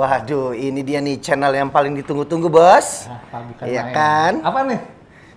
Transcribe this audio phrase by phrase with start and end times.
[0.00, 3.04] Waduh, ini dia nih channel yang paling ditunggu-tunggu, Bos.
[3.04, 4.40] Nah, Iya kan?
[4.40, 4.80] Apa nih?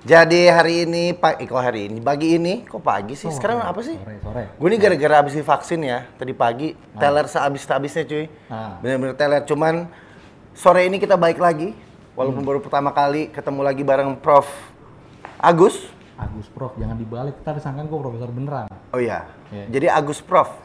[0.08, 2.00] Jadi hari ini, Pak, eh, kok hari ini?
[2.00, 3.28] Pagi ini, kok pagi sih?
[3.28, 4.00] Sekarang apa sih?
[4.00, 4.44] Sore, sore.
[4.56, 6.80] Gue ini gara-gara habis divaksin ya, tadi pagi.
[6.96, 8.32] Teler sehabis-habisnya cuy.
[8.48, 8.80] Ah.
[8.80, 9.44] Bener-bener teler.
[9.44, 9.92] Cuman
[10.56, 11.76] sore ini kita baik lagi.
[12.16, 12.48] Walaupun Hmm.
[12.48, 14.48] baru pertama kali ketemu lagi bareng Prof.
[15.44, 15.92] Agus.
[16.16, 17.36] Agus Prof, jangan dibalik.
[17.44, 18.72] Ntar disangka gue profesor beneran.
[18.96, 19.28] Oh iya.
[19.52, 19.68] Iya.
[19.76, 20.56] Jadi Agus Prof.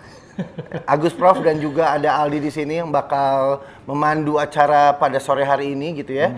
[0.86, 5.74] Agus Prof dan juga ada Aldi di sini yang bakal memandu acara pada sore hari
[5.74, 6.30] ini gitu ya.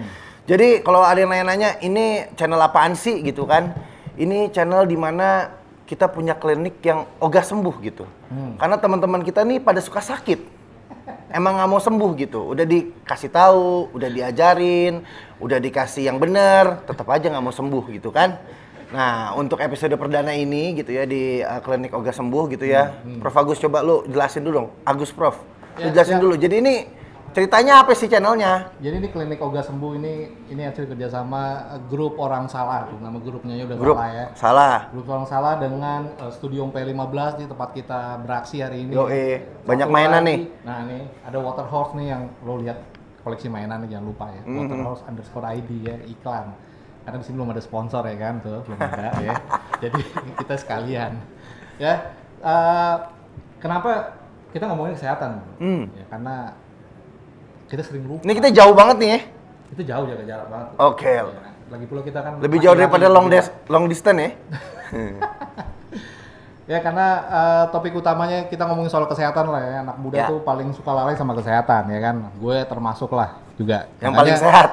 [0.48, 3.76] Jadi kalau ada yang nanya-nanya, ini channel apaan sih gitu kan?
[4.18, 5.52] Ini channel di mana
[5.86, 8.04] kita punya klinik yang ogah sembuh gitu.
[8.58, 10.58] Karena teman-teman kita nih pada suka sakit.
[11.30, 12.50] Emang nggak mau sembuh gitu.
[12.50, 15.06] Udah dikasih tahu, udah diajarin,
[15.38, 18.34] udah dikasih yang bener, tetap aja nggak mau sembuh gitu kan.
[18.90, 22.90] Nah, untuk episode perdana ini gitu ya di uh, klinik Oga Sembuh gitu ya.
[23.18, 24.68] Prof Agus coba lu jelasin dulu dong.
[24.82, 25.38] Agus Prof.
[25.78, 26.20] Lu Ya, jelasin ya.
[26.20, 26.34] dulu.
[26.34, 26.74] Jadi ini
[27.30, 28.74] ceritanya apa sih channelnya?
[28.82, 30.14] Jadi ini klinik Oga Sembuh ini
[30.50, 34.26] ini hasil kerjasama eh, grup orang salah tuh nama grupnya udah Grup salah ya.
[34.34, 34.78] salah.
[34.90, 38.90] Grup orang salah dengan eh, Studio P15 di tempat kita beraksi hari ini.
[38.90, 40.38] Yo, eh, Satu banyak mainan lagi, nih.
[40.66, 42.82] Nah nih ada Water Horse nih yang lo lihat
[43.22, 44.42] koleksi mainan nih, jangan lupa ya.
[44.42, 44.58] Mm-hmm.
[44.58, 46.46] Water Horse underscore ID ya iklan.
[47.00, 49.34] Karena di sini belum ada sponsor ya kan tuh belum ada ya.
[49.80, 50.00] Jadi
[50.40, 51.12] kita sekalian
[51.76, 51.94] ya.
[52.38, 52.94] eh,
[53.58, 54.14] kenapa
[54.50, 55.40] kita ngomongin kesehatan?
[55.56, 55.88] Hmm.
[55.92, 56.34] Ya karena
[57.66, 58.22] kita sering lupa.
[58.22, 59.20] Ini kita jauh banget nih ya.
[59.70, 60.68] Itu jauh jaga jarak banget.
[60.76, 61.12] Oke.
[61.14, 61.24] Ya,
[61.70, 64.30] Lagi pula kita kan Lebih jauh daripada long des- long distance ya.
[66.70, 69.76] Ya karena eh, topik utamanya kita ngomongin soal kesehatan lah ya.
[69.82, 70.26] Anak muda Ya.
[70.26, 72.30] tuh paling suka lalai sama kesehatan ya kan.
[72.38, 73.90] Gue termasuk lah juga.
[73.98, 74.68] Yang Makanya- paling sehat.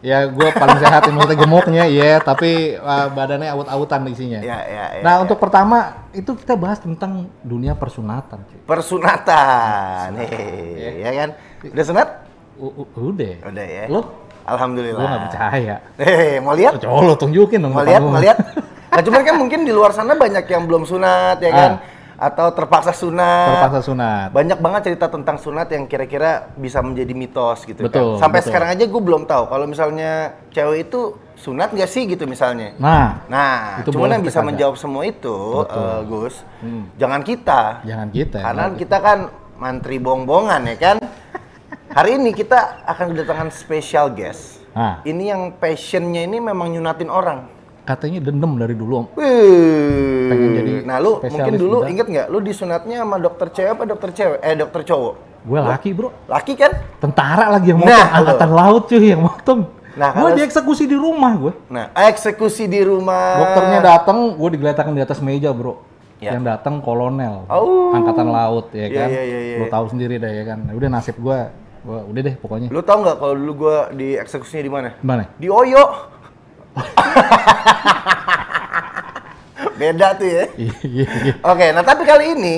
[0.00, 4.40] Ya gue paling sehat maksudnya gemuknya ya, tapi eh, badannya awut-awutan isinya.
[4.40, 5.02] Ya, ya, ya.
[5.04, 8.40] nah untuk pertama itu kita bahas tentang dunia persunatan.
[8.48, 8.60] cuy.
[8.64, 10.16] Persunatan.
[10.16, 11.28] Nih, ya kan?
[11.68, 12.08] Udah sunat?
[12.56, 13.34] U- udah.
[13.44, 13.84] Udah ya.
[13.92, 14.00] Lo?
[14.48, 15.04] Alhamdulillah.
[15.04, 15.74] Gue gak percaya.
[16.00, 16.80] Eh, mau lihat?
[16.80, 17.76] Coba lo tunjukin dong.
[17.76, 18.38] mau lihat mau lihat
[18.90, 21.70] nah cuman kan mungkin di luar sana banyak yang belum sunat ya kan
[22.20, 23.48] atau terpaksa sunat.
[23.56, 24.28] Terpaksa sunat.
[24.30, 28.48] banyak banget cerita tentang sunat yang kira-kira bisa menjadi mitos gitu Betul, kan sampai betul.
[28.52, 30.12] sekarang aja gue belum tahu kalau misalnya
[30.50, 31.00] cewek itu
[31.34, 35.32] sunat nggak sih gitu misalnya Nah, nah Itu cuman yang bisa kita menjawab semua itu
[35.64, 35.80] Betul.
[35.80, 36.84] eh, Gus Hmm.
[36.94, 38.38] jangan kita jangan kita.
[38.38, 39.18] karena kita kan
[39.56, 40.96] mantri bongbongan ya kan
[41.90, 47.48] hari ini kita akan kedatangan special guest Nah, ini yang passionnya ini memang nyunatin orang
[47.90, 49.06] katanya dendam dari dulu om.
[49.14, 50.28] Wih.
[50.28, 51.90] Pengen jadi nah lu mungkin dulu bedah.
[51.90, 55.90] inget nggak lu disunatnya sama dokter cewek apa dokter cewek eh dokter cowok Gue laki
[55.90, 56.08] bro.
[56.26, 58.16] laki kan Tentara lagi yang Nah, motong, lo.
[58.20, 59.60] angkatan laut cuy yang motong.
[59.90, 61.52] Nah, gue dieksekusi di rumah gue.
[61.66, 65.80] nah eksekusi di rumah Dokternya datang, gue digeletakkan di atas meja bro.
[66.18, 66.36] Ya.
[66.36, 67.90] Yang datang kolonel, Oh.
[67.90, 69.08] angkatan laut ya Iya, kan.
[69.08, 69.56] iya, iya, iya.
[69.56, 70.68] Lo tahu sendiri deh ya kan.
[70.68, 71.38] Udah nasib gue,
[71.80, 72.68] gua udah deh pokoknya.
[72.68, 75.24] lu tau nggak kalau dulu gua di eksekusinya di mana Gimana?
[75.34, 75.80] di Oyo
[79.80, 81.32] beda tuh ya Iya, iya, iya.
[81.42, 82.56] Oke, nah tapi kali ini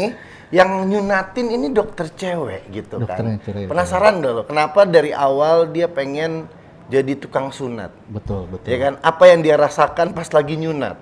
[0.52, 3.46] yang nyunatin ini dokter cewek gitu Dokternya kan.
[3.46, 3.66] cewek.
[3.72, 4.42] Penasaran gak lo?
[4.44, 6.44] Kenapa dari awal dia pengen
[6.92, 7.88] jadi tukang sunat?
[8.12, 8.68] Betul, betul.
[8.68, 8.92] Ya kan?
[9.00, 11.00] Apa yang dia rasakan pas lagi nyunat?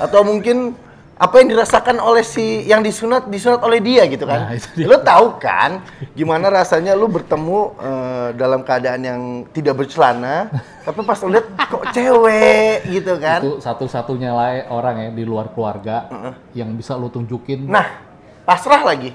[0.00, 0.72] Atau mungkin
[1.18, 4.48] apa yang dirasakan oleh si yang disunat disunat oleh dia gitu kan?
[4.48, 4.86] Nah, dia.
[4.86, 5.82] Lo tahu kan
[6.14, 9.20] gimana rasanya lu bertemu eh, dalam keadaan yang
[9.50, 10.46] tidak bercelana,
[10.86, 13.42] tapi pas lu lihat kok cewek gitu kan?
[13.42, 16.06] Itu satu-satunya lah orang ya di luar keluarga
[16.54, 17.66] yang bisa lo tunjukin.
[17.66, 17.98] Nah,
[18.46, 19.10] pasrah lagi.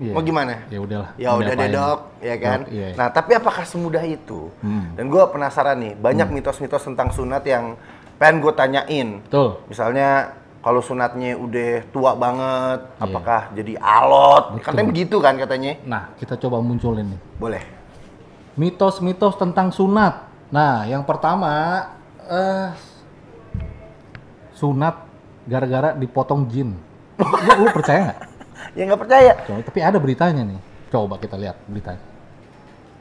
[0.00, 0.16] Iya.
[0.16, 0.64] Mau gimana?
[0.72, 1.10] Ya udahlah.
[1.20, 2.64] Ya udah deh dok, ya kan.
[2.64, 2.88] Dok, iya.
[2.96, 4.48] Nah, tapi apakah semudah itu?
[4.64, 4.96] Hmm.
[4.96, 7.76] Dan gue penasaran nih, banyak mitos-mitos tentang sunat yang
[8.16, 9.08] pengen gue tanyain.
[9.22, 9.62] Betul.
[9.68, 13.02] Misalnya kalau sunatnya udah tua banget, Iya.
[13.02, 14.44] apakah jadi alot?
[14.56, 14.64] Betul.
[14.70, 15.72] Katanya begitu kan katanya.
[15.82, 17.20] Nah, kita coba munculin nih.
[17.36, 17.62] Boleh.
[18.54, 20.30] Mitos-mitos tentang sunat.
[20.54, 21.50] Nah, yang pertama,
[22.22, 22.70] eh
[24.54, 25.02] sunat
[25.42, 26.78] gara-gara dipotong jin.
[27.18, 27.26] Lu,
[27.66, 28.18] lu percaya nggak?
[28.78, 29.32] Ya nggak percaya.
[29.42, 30.60] Coba, tapi ada beritanya nih.
[30.88, 32.02] Coba kita lihat beritanya.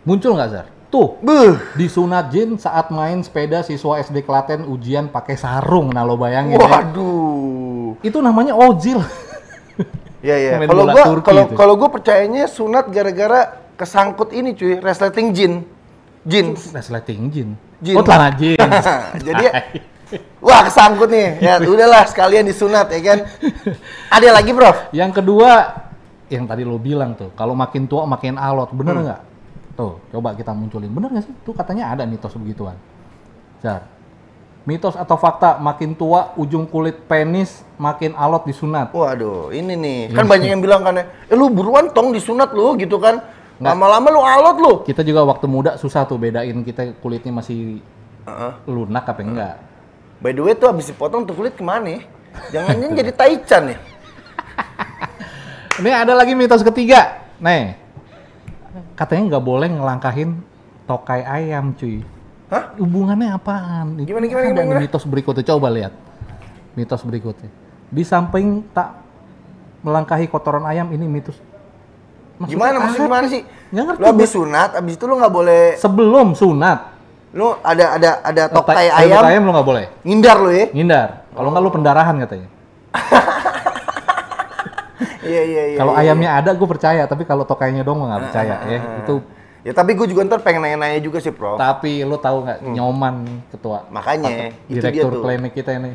[0.02, 0.68] Muncul nggak, Zar?
[0.92, 1.56] Tuh, Buh.
[1.80, 5.88] disunat jin saat main sepeda siswa SD Klaten ujian pakai sarung.
[5.96, 6.68] Nah, lo bayangin ya.
[6.68, 7.96] Waduh.
[8.04, 9.00] Itu namanya ojil.
[10.22, 10.62] Ya ya.
[10.70, 15.66] Kalau gua kalau kalau gua percayanya sunat gara-gara kesangkut ini cuy, resleting jin.
[16.22, 16.54] Jin.
[16.54, 17.50] Resleting jin.
[17.82, 17.98] Jin.
[17.98, 18.62] Oh, celana jin.
[19.28, 19.50] Jadi
[20.38, 21.42] wah kesangkut nih.
[21.42, 23.20] Ya udahlah sekalian disunat ya kan.
[24.14, 24.94] Ada lagi, Bro?
[24.94, 25.74] Yang kedua,
[26.30, 29.31] yang tadi lo bilang tuh, kalau makin tua makin alot, bener Hmm.
[29.76, 30.92] Tuh, coba kita munculin.
[30.92, 31.34] Bener nggak sih?
[31.48, 32.76] Tuh katanya ada mitos begituan.
[33.64, 33.88] Jar,
[34.66, 38.94] mitos atau fakta makin tua ujung kulit penis makin alot disunat.
[38.94, 40.00] Waduh, ini nih.
[40.14, 43.22] Kan banyak yang bilang kan, eh lu buruan tong disunat lu gitu kan.
[43.62, 44.74] Lama-lama lu alot lu.
[44.82, 47.78] Kita juga waktu muda susah tuh bedain kita kulitnya masih
[48.26, 48.52] Heeh.
[48.66, 49.56] lunak apa enggak.
[50.22, 52.02] By the way tuh abis dipotong tuh kulit ke mana ya?
[52.58, 53.78] Jangan jadi taichan ya?
[55.82, 57.22] Ini ada lagi mitos ketiga.
[57.42, 57.74] Nih,
[58.96, 60.30] katanya nggak boleh ngelangkahin
[60.86, 62.04] tokai ayam, cuy.
[62.52, 62.76] Hah?
[62.76, 63.96] Hubungannya apaan?
[64.04, 64.76] Itu Gimana, gimana, gimana?
[64.76, 65.44] nih mitos berikutnya.
[65.48, 65.94] Coba lihat.
[66.76, 67.48] Mitos berikutnya.
[67.88, 69.00] Di samping tak
[69.84, 71.40] melangkahi kotoran ayam, ini mitos.
[72.40, 73.42] Maksudnya Gimana maksudnya gimana sih?
[73.72, 76.80] Nggak ngerti Lu abis sunat, abis itu lu nggak boleh Sebelum sunat,
[77.38, 79.86] lu ada ada ada tokai ayam, ayam lo nggak boleh.
[80.04, 80.66] ngindar lu ya?
[80.74, 81.08] Ngindar.
[81.32, 82.50] Kalau nggak lu pendarahan katanya.
[85.22, 85.78] Iya iya iya.
[85.78, 87.04] kalau iya, ayamnya ada, gue percaya.
[87.04, 88.56] Tapi kalau tokainya dong nggak percaya.
[88.64, 89.16] ya itu.
[89.62, 91.54] Ya tapi gue juga ntar pengen nanya-nanya juga sih, Prof.
[91.56, 93.16] Tapi lu tahu nggak nyoman
[93.48, 93.94] ketua Hmm.
[93.94, 94.30] Makanya,
[94.66, 95.22] itu dia direktur tuh.
[95.22, 95.94] klinik kita ini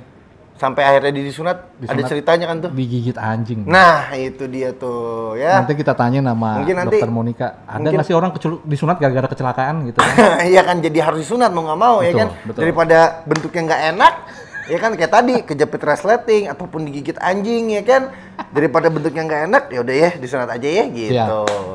[0.57, 2.09] Sampai akhirnya di disunat, ada Disunat.
[2.09, 2.71] ceritanya kan tuh.
[2.73, 3.69] digigit anjing.
[3.69, 5.61] Nah, itu dia tuh ya.
[5.61, 7.49] Nanti kita tanya nama Mungkin nanti- dokter Monica.
[7.61, 8.31] Ada mungkin- nggak sih orang
[8.65, 10.01] disunat gara-gara kecelakaan gitu?
[10.49, 12.29] Iya kan jadi harus disunat mau nggak mau ya Betul, kan.
[12.41, 12.61] betul.
[12.65, 12.99] Daripada
[13.29, 14.15] bentuknya nggak enak,
[14.67, 18.03] ya kan kayak tadi kejepit resleting ataupun digigit anjing ya kan.
[18.53, 21.13] Daripada bentuknya nggak enak, ya udah ya disunat aja ya gitu.
[21.17, 21.25] Iya.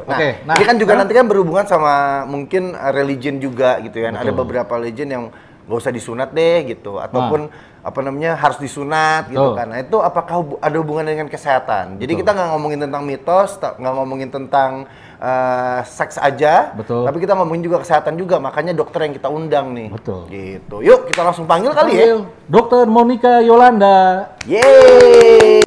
[0.06, 1.94] Nah, Oke, nah, ini kan juga sekarang- nanti kan berhubungan sama
[2.30, 4.14] mungkin uh, religion juga gitu kan.
[4.14, 4.40] Ada Betul.
[4.46, 5.24] beberapa religion yang
[5.66, 7.48] nggak usah disunat deh gitu ataupun
[7.82, 9.58] apa namanya harus disunat gitu Betul.
[9.58, 9.68] kan.
[9.74, 11.98] Nah, itu apakah ada hubungan dengan kesehatan?
[11.98, 14.86] Jadi kita nggak ngomongin tentang mitos, nggak ngomongin tentang
[15.21, 17.06] uh, seks aja, Betul.
[17.06, 18.41] tapi kita ngomongin juga kesehatan juga.
[18.41, 19.94] Makanya dokter yang kita undang nih.
[19.94, 20.25] Betul.
[20.27, 20.75] Gitu.
[20.81, 22.25] Yuk kita langsung panggil kali ya.
[22.50, 24.33] Dokter Monica Yolanda.
[24.50, 25.62] Yeay,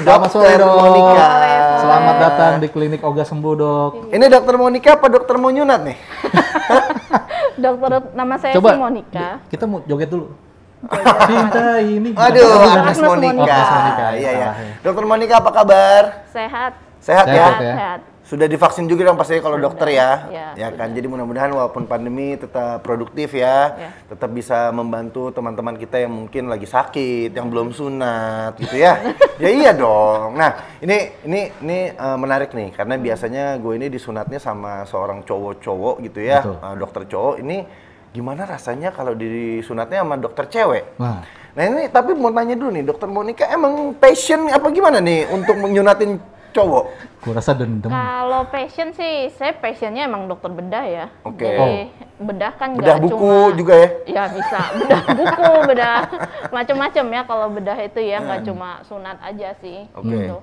[0.00, 0.78] Selamat sore dokter dok.
[0.78, 1.28] Monica.
[1.84, 3.92] Selamat datang di klinik Oga Sembuh dok.
[4.14, 5.98] Ini dokter Monica apa dokter mau nyunat nih?
[7.54, 9.28] Dokter nama saya Coba sih Monica.
[9.46, 10.26] kita mau joget dulu.
[11.30, 12.10] Cinta ini.
[12.12, 13.46] Aduh, Agnes Agnes Monica.
[13.46, 13.62] Iya, iya.
[13.62, 14.74] salah ya.
[14.82, 16.02] Dokter Monica apa kabar?
[16.34, 16.72] Sehat.
[16.98, 17.34] Sehat, ya?
[17.36, 17.74] Sehat, ya.
[17.78, 18.00] Sehat.
[18.24, 20.32] Sudah divaksin juga dong pasti kalau dokter ya.
[20.32, 20.96] Iya, ya kan.
[20.96, 23.76] Jadi mudah-mudahan walaupun pandemi tetap produktif ya.
[23.76, 23.88] Iya.
[24.16, 28.96] Tetap bisa membantu teman-teman kita yang mungkin lagi sakit, yang belum sunat gitu ya.
[29.44, 30.40] ya iya dong.
[30.40, 36.00] Nah, ini ini ini eh, menarik nih karena biasanya gue ini disunatnya sama seorang cowok-cowok
[36.08, 36.40] gitu ya.
[36.40, 36.56] Betul.
[36.64, 37.58] eh, dokter cowok ini
[38.16, 40.96] gimana rasanya kalau disunatnya sama dokter cewek?
[40.96, 41.20] Nah,
[41.54, 45.54] Nah ini tapi mau tanya dulu nih, dokter Monica emang passion apa gimana nih untuk
[45.54, 46.18] menyunatin
[46.54, 46.84] cowok?
[47.20, 47.88] gua rasa dendem.
[47.88, 51.06] Kalau passion sih, saya passionnya emang dokter bedah ya.
[51.22, 51.40] Oke.
[51.42, 53.88] Jadi bedah kan Bedah buku cuma juga ya?
[54.06, 55.96] Ya bisa, bedah buku, bedah
[56.50, 57.22] macam-macam ya.
[57.24, 58.48] Kalau bedah itu ya nggak Hmm.
[58.48, 59.88] cuma sunat aja sih.
[59.92, 60.06] Oke.
[60.06, 60.36] Gitu.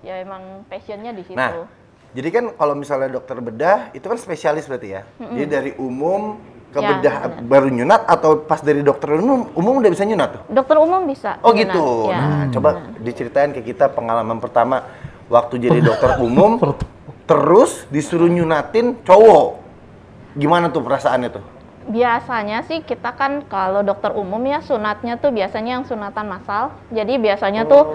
[0.00, 1.34] Ya emang passionnya di situ.
[1.34, 1.66] Nah,
[2.12, 5.02] jadi kan kalau misalnya dokter bedah itu kan spesialis berarti ya.
[5.18, 6.36] Jadi dari umum
[6.66, 7.42] ke Ya, bedah benar.
[7.48, 10.42] baru nyunat atau pas dari dokter umum umum udah bisa nyunat tuh?
[10.52, 11.40] Dokter umum bisa.
[11.40, 11.84] Oh sunat, gitu.
[12.06, 12.18] ya.
[12.20, 12.68] Nah, coba
[12.98, 14.84] diceritain ke kita pengalaman pertama
[15.26, 16.58] waktu jadi dokter umum
[17.30, 19.62] terus disuruh nyunatin cowok.
[20.36, 21.44] Gimana tuh perasaannya tuh?
[21.86, 26.74] Biasanya sih kita kan kalau dokter umum ya sunatnya tuh biasanya yang sunatan massal.
[26.90, 27.94] Jadi biasanya tuh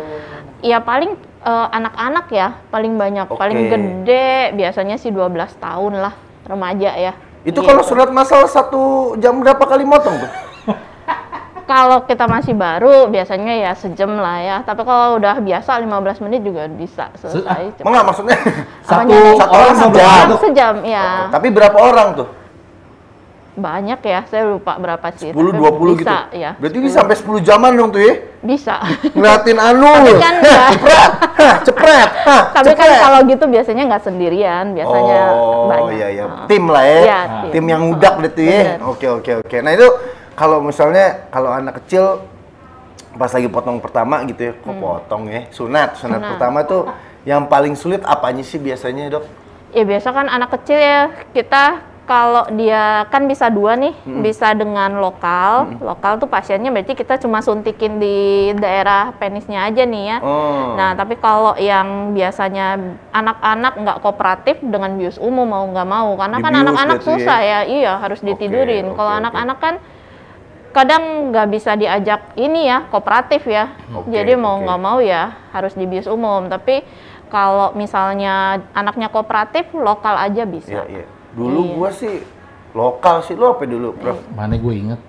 [0.63, 3.69] ya paling eh, anak-anak ya paling banyak, paling Oke.
[3.75, 6.13] gede biasanya sih 12 tahun lah
[6.48, 7.13] remaja ya.
[7.42, 7.68] Itu Gitu.
[7.68, 10.50] kalau sunat masal satu jam berapa kali motong tuh?
[11.71, 14.57] Kalau kita masih baru biasanya ya sejam lah ya.
[14.68, 17.79] Tapi kalau udah biasa 15 menit juga bisa selesai.
[17.79, 17.88] cepet.
[17.88, 18.38] Enggak maksudnya
[18.91, 20.25] Satu satu orang sejam.
[20.44, 21.31] Sejam ya.
[21.31, 22.27] Tapi berapa orang tuh?
[23.51, 25.31] Banyak ya, saya lupa berapa sih.
[25.31, 26.07] 10 tapi 20 gitu.
[26.07, 26.51] bisa, ya.
[26.59, 28.16] Berarti bisa sampai 10 jaman dong tuh ya.
[28.44, 28.75] Bisa.
[29.16, 29.92] Ngeliatin anu.
[29.92, 31.11] Tapi kan nggak- cepret.
[31.68, 32.09] Cepret.
[32.28, 33.04] Hah, Tapi kan cepret.
[33.04, 35.92] kalau gitu biasanya nggak sendirian, biasanya oh, banyak.
[35.99, 36.25] iya iya.
[36.28, 36.47] Heeh.
[36.47, 36.99] Tim lah ya.
[36.99, 37.51] Iya, tim.
[37.56, 37.66] tim.
[37.71, 38.63] yang udak berarti ya.
[38.87, 39.57] Oke oke oke.
[39.59, 39.87] Nah, itu
[40.42, 42.26] kalau misalnya kalau anak kecil
[43.14, 45.45] pas lagi potong pertama gitu ya, kok potong ya?
[45.54, 46.26] Sunat, sunat, Hmm.
[46.26, 46.31] Sunat.
[46.33, 46.81] pertama tuh
[47.30, 49.24] yang paling sulit apanya sih biasanya, Dok?
[49.78, 55.00] Ya biasa kan anak kecil ya kita kalau dia kan bisa dua nih, bisa dengan
[55.00, 55.78] lokal.
[55.80, 60.18] Lokal tuh pasiennya berarti kita cuma suntikin di daerah penisnya aja nih ya.
[60.19, 60.76] Oh.
[60.76, 62.76] Nah, tapi kalau yang biasanya
[63.16, 67.06] anak-anak nggak kooperatif dengan bius umum mau nggak mau, karena kan Dibius anak-anak ya?
[67.06, 68.92] susah ya, iya harus ditidurin.
[68.92, 69.19] oke, kalau oke.
[69.24, 69.76] anak-anak kan
[70.71, 75.71] kadang nggak bisa diajak ini ya kooperatif ya, Oke, jadi mau nggak mau ya harus
[75.71, 76.47] di bius umum.
[76.47, 76.81] Tapi
[77.28, 78.35] kalau misalnya
[78.71, 80.83] anaknya kooperatif, lokal aja bisa.
[80.83, 81.06] Iya, iya.
[81.31, 81.73] Dulu Iya.
[81.73, 82.16] gua sih
[82.71, 84.19] lokal sih lo apa dulu, Prof?
[84.31, 84.99] Mana gue inget.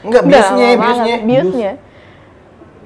[0.00, 1.16] Enggak, biusnya, biusnya.
[1.16, 1.72] banget, biusnya.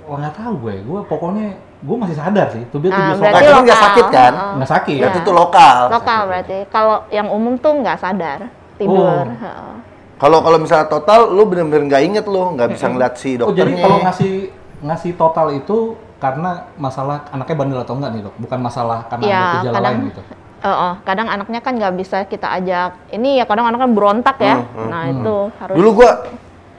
[0.04, 0.74] Wah nggak tahu gue.
[0.82, 2.62] Gue pokoknya gue masih sadar sih.
[2.70, 3.86] Tuh dia tuh Ah, biasa Nah, berarti itu nggak lokal.
[3.86, 4.32] sakit kan?
[4.32, 4.52] Heeh.
[4.54, 4.96] nggak sakit.
[4.96, 5.24] Berarti Iya.
[5.24, 5.76] itu lokal.
[5.90, 6.58] Lokal berarti.
[6.68, 8.38] Kalau yang umum tuh nggak sadar
[8.76, 9.26] tidur.
[9.26, 9.76] Oh.
[10.16, 13.68] Kalau kalau misalnya total, lu bener-bener nggak inget lu, nggak bisa ngeliat si Oh jadi
[13.68, 13.82] dokternya.
[13.84, 14.32] kalau ngasih
[14.80, 15.76] ngasih total itu
[16.16, 18.34] karena masalah anaknya bandel atau enggak nih dok?
[18.40, 20.20] Bukan masalah karena Iya, ada gejala kadang lain gitu.
[20.56, 22.90] Eh, oh, kadang anaknya kan nggak bisa kita ajak.
[23.12, 24.56] Ini ya kadang anak kan berontak ya.
[24.64, 25.74] Hmm, Nah itu harus.
[25.76, 26.10] Dulu gua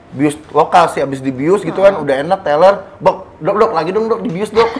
[0.08, 2.90] bius lokal sih, abis dibius gitu kan, udah enak teller.
[2.98, 4.66] Bok, dok, dok, lagi dong dok, dibius dok.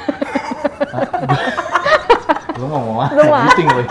[2.58, 3.54] Lu ngomong apa?
[3.54, 3.82] Giting lu.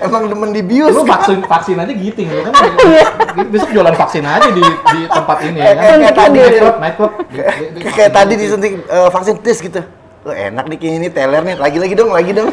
[0.00, 0.96] Emang demen dibius.
[0.96, 2.52] Lu vaksin vaksin aja giting lu kan.
[3.28, 5.76] Besok jualan vaksin aja di di tempat ini ya kan.
[5.78, 7.12] Kayak- kayak tadi Night club, night club.
[7.12, 8.42] Di- di- di Kayak vaksin tadi gitu.
[8.42, 9.80] disuntik eh, vaksin tis gitu.
[10.20, 12.50] Oh, enak nih kayaknya ini teller nih, lagi-lagi dong, lagi dong.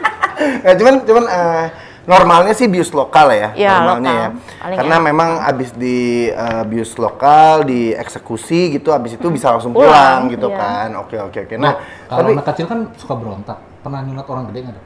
[0.64, 1.64] nah, cuman cuman eh,
[2.04, 4.20] normalnya sih bius lokal ya, Iya, normalnya lokal.
[4.20, 4.28] ya.
[4.58, 5.06] Paling Karena enak.
[5.06, 10.48] memang abis di eh, bius lokal, dieksekusi gitu, abis itu bisa langsung Pulang, pulang, gitu
[10.48, 10.58] iya.
[10.58, 10.88] kan.
[10.96, 11.54] Oke oke oke.
[11.56, 11.74] Nah, Nah,
[12.06, 13.58] kalau tapi anak kecil kan suka berontak.
[13.78, 14.74] Pernah nyunat orang gede nggak?
[14.74, 14.84] Dok?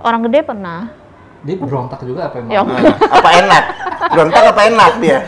[0.00, 0.80] Orang gede pernah.
[1.44, 2.50] Dia berontak juga apa emang?
[2.50, 3.64] Ya, eh, apa enak?
[4.10, 5.18] Berontak apa enak dia?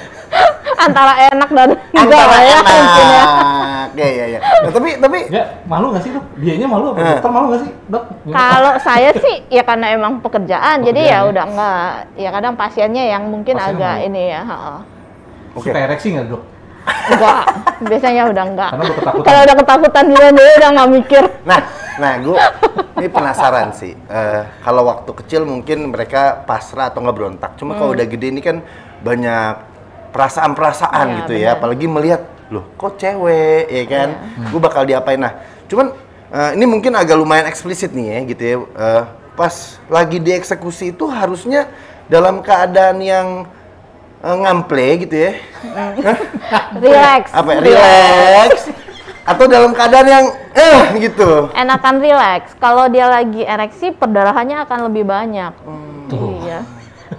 [0.76, 3.23] antara enak dan enggak Antara lah ya mungkin ya.
[3.25, 3.88] enak.
[3.96, 4.38] Ya ya ya.
[4.44, 6.25] Nah, tapi tapi Enggak, malu nggak sih dok?
[6.37, 6.99] Dianya malu apa?
[7.00, 7.06] Eh.
[7.11, 8.04] Dokter malu nggak sih dok?
[8.28, 11.30] Kalau saya sih ya karena emang pekerjaan, jadi Pekerjaan ya ya.
[11.32, 11.90] udah enggak.
[12.14, 14.06] Ya kadang pasiennya yang mungkin Pasien agak mau.
[14.06, 14.40] ini ya.
[14.44, 14.78] heeh.
[15.56, 15.66] Oke.
[15.66, 16.42] Suka ereksi nggak dok?
[16.87, 17.43] Enggak,
[17.83, 18.71] biasanya udah enggak.
[18.71, 19.25] Karena udah ketakutan.
[19.26, 21.25] Kalau udah ketakutan duluan dia udah nggak mikir.
[21.43, 21.61] Nah,
[21.99, 22.37] nah, gue
[22.99, 23.93] ini penasaran sih.
[23.95, 27.50] Eh, kalau waktu kecil mungkin mereka pasrah atau nggak berontak.
[27.59, 28.62] Cuma kalau udah gede ini kan
[29.02, 29.55] banyak
[30.14, 31.40] perasaan-perasaan Iya, gitu ya.
[31.52, 31.57] benar.
[31.61, 34.09] Apalagi melihat, loh, kok cewek, ya kan?
[34.49, 35.21] Gue bakal diapain?
[35.21, 35.37] Nah,
[35.69, 35.93] cuman
[36.33, 38.57] eh, ini mungkin agak lumayan eksplisit nih ya, gitu ya.
[38.62, 39.02] Eh,
[39.37, 39.55] pas
[39.93, 41.69] lagi dieksekusi itu harusnya
[42.09, 43.45] dalam keadaan yang
[44.23, 45.32] ngample gitu ya.
[46.85, 47.23] Relax.
[47.35, 47.50] Apa?
[47.52, 47.61] ya?
[47.61, 48.50] Relax.
[49.26, 51.50] Atau dalam keadaan yang eh gitu.
[51.50, 52.54] Enakan relax.
[52.62, 55.52] Kalau dia lagi ereksi, perdarahannya akan lebih banyak.
[56.06, 56.46] Tuh.
[56.46, 56.75] Iya.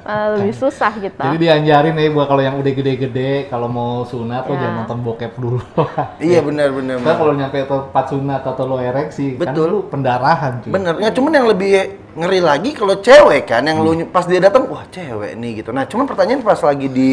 [0.08, 1.20] Malah lebih susah kita.
[1.20, 4.60] Jadi dianjarin nih buat kalau yang udah gede-gede kalau mau sunat lo Ya.
[4.64, 5.60] jangan nonton bokep dulu.
[6.24, 6.96] Iya benar benar.
[7.04, 9.66] Karena kalau nyampe tempat sunat atau lo ereksi, kan Betul.
[9.68, 10.72] lu pendarahan cuy.
[10.72, 11.72] Bener, ya cuman yang lebih
[12.16, 15.76] ngeri lagi kalau cewek kan, yang lu pas dia datang, wah cewek nih gitu.
[15.76, 17.10] Nah cuman pertanyaan pas lagi di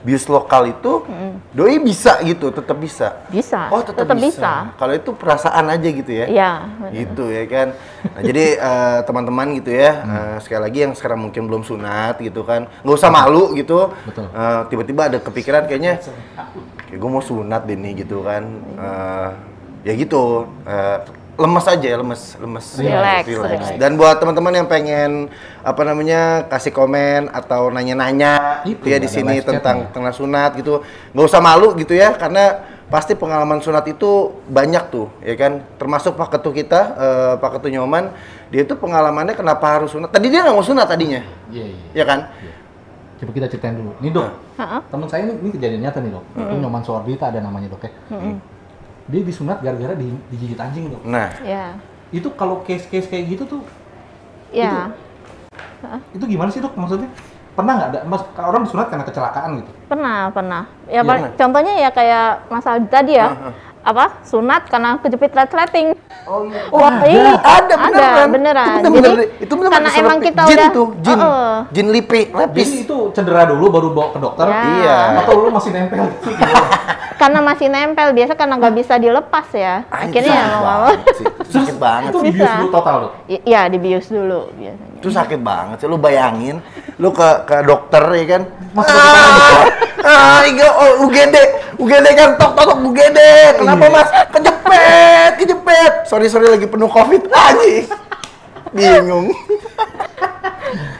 [0.00, 1.04] bius lokal itu,
[1.52, 3.20] doi bisa gitu, tetap bisa.
[3.28, 3.68] Bisa.
[3.68, 4.52] Oh tetap tetap bisa.
[4.76, 6.26] Kalau itu perasaan aja gitu ya.
[6.28, 6.52] Iya.
[6.92, 7.68] Gitu ya kan.
[8.12, 12.42] Nah jadi eh, teman-teman gitu ya, eh, sekali lagi yang sekarang mungkin belum sunat gitu
[12.42, 13.92] kan, nggak usah malu gitu.
[14.04, 14.26] Betul.
[14.28, 16.02] Eh, tiba-tiba ada kepikiran kayaknya,
[16.88, 18.42] kayak gue mau sunat deh nih gitu kan.
[18.76, 19.28] Eh,
[19.88, 20.46] ya gitu.
[20.66, 20.98] Eh,
[21.42, 22.66] lemes aja ya, lemes, lemes.
[22.78, 23.50] Relax, Relax.
[23.50, 23.62] relax.
[23.74, 25.26] Dan buat teman-teman yang pengen
[25.60, 29.94] apa namanya kasih komen atau nanya-nanya Itu, gitu ya di sini tentang chatnya.
[29.94, 35.10] tentang sunat gitu, nggak usah malu gitu ya, karena pasti pengalaman sunat itu banyak tuh,
[35.20, 35.64] ya kan.
[35.76, 38.12] Termasuk Pak Ketu kita, eh, Pak Ketu Nyoman,
[38.48, 40.12] dia itu pengalamannya kenapa harus sunat.
[40.12, 41.80] Tadi dia nggak mau sunat tadinya, Iya, iya.
[41.98, 42.28] ya kan?
[43.16, 43.94] Coba kita ceritain dulu.
[44.02, 44.80] Nih dok, Heeh.
[44.90, 46.24] teman saya ini, ini kejadian nyata nih dok.
[46.36, 47.92] Itu Nyoman Suardita ada namanya dok ya.
[49.10, 51.02] Dia disunat gara-gara di, digigit anjing dok.
[51.02, 51.74] Nah, Iya.
[52.12, 53.62] Itu kalau case-case kayak gitu tuh,
[54.52, 54.92] Iya.
[56.12, 57.08] itu gimana sih dok maksudnya?
[57.52, 58.00] Pernah nggak ada?
[58.04, 59.70] Mas, orang disunat karena kecelakaan gitu?
[59.86, 60.62] Pernah, pernah.
[60.86, 61.36] Ya, paling- pernah.
[61.36, 63.28] contohnya ya kayak Mas Aldi tadi ya.
[63.82, 64.22] Apa?
[64.22, 65.98] Sunat karena kejepit resleting.
[66.22, 66.60] oh iya.
[66.70, 67.34] Wah, iya.
[67.34, 68.26] ada beneran.
[68.30, 68.78] beneran.
[68.78, 71.54] Itu bener, Jadi, itu bener karena emang kita jin udah tuh, jin, Heeh.
[71.74, 72.68] jin lipi, lepis.
[72.86, 74.46] itu cedera dulu baru bawa ke dokter?
[74.46, 74.62] Ya.
[74.62, 74.98] Iya.
[75.26, 76.06] Atau lu masih nempel?
[76.22, 76.30] gitu?
[77.22, 79.86] karena masih nempel biasa karena nggak bisa dilepas ya.
[79.86, 80.90] Akhirnya ya mau
[81.46, 82.10] sakit banget.
[82.10, 82.96] itu dibius dulu total?
[83.30, 84.98] I- Iya, dibius dulu biasanya.
[84.98, 85.86] Itu sakit banget sih.
[85.86, 86.58] Lu bayangin,
[86.98, 88.42] lu ke ke dokter ya kan.
[88.74, 89.62] Mas, ah,
[90.02, 91.36] ah, iya, oh, UGD,
[91.82, 93.18] UGD kan tok tok UGD.
[93.58, 93.90] Kenapa Iya.
[93.90, 94.08] mas?
[94.30, 95.92] Kejepet, kejepet.
[96.06, 97.90] Sorry sorry lagi penuh covid lagi.
[98.70, 99.34] Bingung.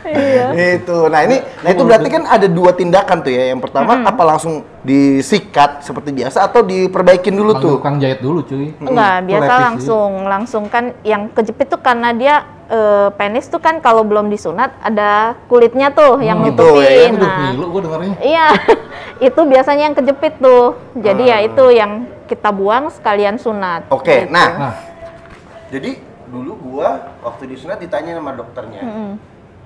[0.04, 0.76] Iya.
[0.76, 0.98] itu.
[1.06, 3.48] Nah ini, nah itu berarti kan ada dua tindakan tuh ya.
[3.48, 7.76] Yang pertama apa langsung disikat seperti biasa atau diperbaikin dulu tuh?
[7.76, 8.74] Tukang jahit dulu cuy.
[8.74, 12.34] Enggak, Itu biasa lepis, langsung langsung kan yang kejepit tuh karena dia
[12.66, 17.12] eh, penis tuh kan kalau belum disunat ada kulitnya tuh yang gitu nutupin.
[17.14, 17.18] ya.
[17.18, 18.16] Nah, ngilu gua dengernya.
[18.18, 18.46] Iya,
[19.28, 20.64] itu biasanya yang kejepit tuh.
[20.94, 21.40] Jadi ya Ah.
[21.42, 21.92] itu yang
[22.24, 23.88] kita buang sekalian sunat.
[23.88, 24.32] Oke, gitu.
[24.32, 24.74] nah Nah,
[25.68, 25.96] Jadi
[26.28, 28.80] dulu gua waktu disunat ditanya sama dokternya,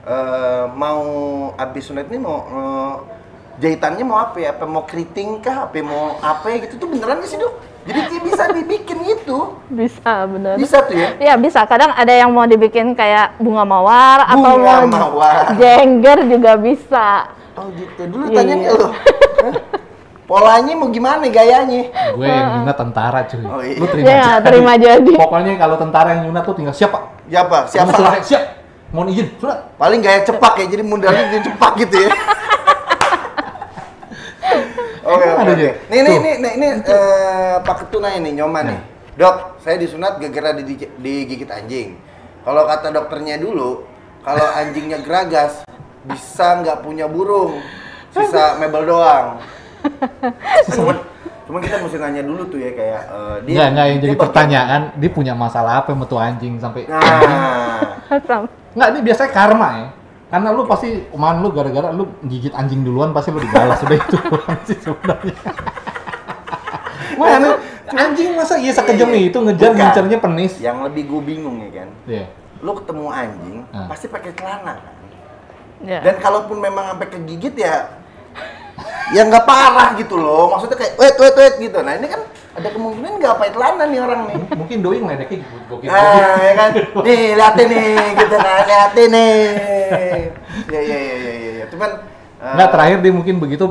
[0.07, 1.03] "Eh, mau
[1.53, 2.93] habis sunat ini mau eh,
[3.59, 4.55] jahitannya mau apa ya?
[4.55, 5.67] Apa mau keriting kah?
[5.67, 7.55] Apa mau apa ya gitu tuh beneran nggak sih dok?
[7.83, 10.55] Jadi dia bisa dibikin gitu, Bisa bener.
[10.57, 11.11] bisa tuh ya?
[11.23, 11.63] Ya bisa.
[11.65, 15.55] Kadang ada yang mau dibikin kayak bunga mawar atau Bunga mau mawar.
[15.55, 17.31] jengger juga bisa.
[17.55, 18.03] Oh gitu.
[18.07, 18.71] Dulu Iya, tanya iya.
[18.73, 18.91] lo?
[20.27, 21.87] Polanya mau gimana gayanya?
[22.11, 23.47] gue yang nyunat tentara cuy.
[23.47, 23.79] Oh, iya.
[23.79, 24.43] Lu terima Ya jadi.
[24.43, 25.13] terima jadi.
[25.15, 26.99] Pokoknya kalau tentara yang nyunat tuh tinggal siapa?
[27.25, 27.59] Siapa?
[27.71, 27.87] Siapa?
[27.87, 27.91] Siapa?
[27.95, 28.27] Siapa?
[28.27, 28.43] Siap.
[28.97, 29.77] Mohon izin, sunat.
[29.77, 32.17] Paling gaya cepak ya, jadi mundalnya jadi cepak gitu ya.
[35.13, 35.73] Oke, dia?
[35.93, 36.25] Nih, nih, Tuh.
[36.25, 38.81] nih, nih, ini eh, Pak Ketuna ini, nyoman nih.
[39.21, 42.01] Dok, saya disunat gara-gara di- digigit anjing.
[42.41, 43.85] Kalau kata dokternya dulu,
[44.25, 45.61] kalau anjingnya geragas
[46.09, 47.61] bisa nggak punya burung,
[48.17, 49.45] sisa mebel doang.
[51.47, 53.55] Cuman, cuman kita mesti nanya dulu tuh ya kayak eh, dia.
[53.55, 58.03] Enggak, enggak yang jadi pertanyaan, dia punya masalah apa sama tuh anjing sampai Nah,
[58.75, 59.89] Enggak, ini biasanya karma ya.
[60.27, 64.17] Karena lu pasti omongan lu gara-gara lu gigit anjing duluan pasti lu dibalas udah itu
[64.69, 65.37] sih sebenarnya.
[67.17, 69.29] Mana anjing masa iya sekejam Iya, iya.
[69.31, 69.79] itu ngejar Bukan.
[69.79, 70.53] ngincernya penis.
[70.59, 72.27] yang lebih gue bingung ya kan, Iya.
[72.59, 73.87] lu ketemu anjing Ah.
[73.87, 74.95] pasti pakai celana kan.
[75.87, 76.01] Ya.
[76.03, 77.87] Dan kalaupun memang sampai kegigit ya
[79.15, 80.55] ya nggak parah gitu loh.
[80.57, 81.79] Maksudnya kayak wait wait wait gitu.
[81.83, 82.21] Nah, ini kan
[82.57, 84.37] ada kemungkinan nggak pakai celana nih orang nih.
[84.57, 85.89] Mungkin doi ngeledeknya gitu, gokil.
[85.93, 86.71] Ah, ya kan?
[87.05, 89.37] Nih, liatin nih, gitu kan, liatin nih.
[90.73, 91.65] Ya, ya, ya, ya, ya, ya.
[91.69, 91.91] Cuman,
[92.41, 93.65] eh, Enggak, terakhir dia mungkin begitu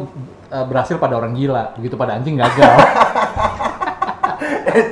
[0.53, 2.75] eh, berhasil pada orang gila, begitu pada anjing gagal.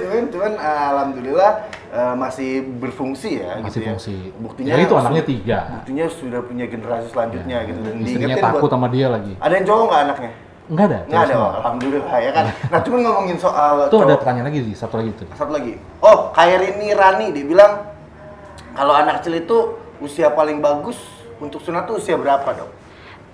[0.02, 1.52] cuman, cuman eh, alhamdulillah
[1.94, 2.50] eh, masih
[2.82, 3.62] berfungsi ya.
[3.62, 3.88] Masih gitu ya.
[3.94, 4.16] fungsi.
[4.42, 5.58] Buktinya Ya itu anaknya tiga.
[5.78, 7.80] Buktinya sudah punya generasi selanjutnya gitu.
[7.80, 9.34] Dan Istrinya takut buat- sama dia lagi.
[9.38, 10.32] Ada yang cowok nggak anaknya?
[10.64, 11.00] Enggak ada.
[11.04, 11.52] Nggak cewek ada, semua.
[11.60, 12.46] alhamdulillah ya kan.
[12.72, 15.28] Nah, cuman ngomongin soal Tuh ada pertanyaan lagi sih, satu lagi tuh.
[15.36, 15.74] Satu lagi.
[16.00, 17.72] Oh, Kairini Rani dia bilang
[18.74, 19.58] kalau anak kecil itu
[20.02, 20.98] usia paling bagus
[21.38, 22.70] untuk sunat tuh usia berapa, Dok?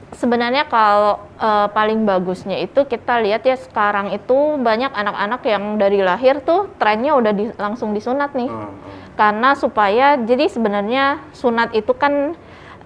[0.10, 6.02] Sebenarnya kalau eh, paling bagusnya itu kita lihat ya sekarang itu banyak anak-anak yang dari
[6.02, 8.50] lahir tuh trennya udah di- langsung disunat nih.
[8.50, 8.74] Hmm.
[9.14, 12.34] Karena supaya jadi sebenarnya sunat itu kan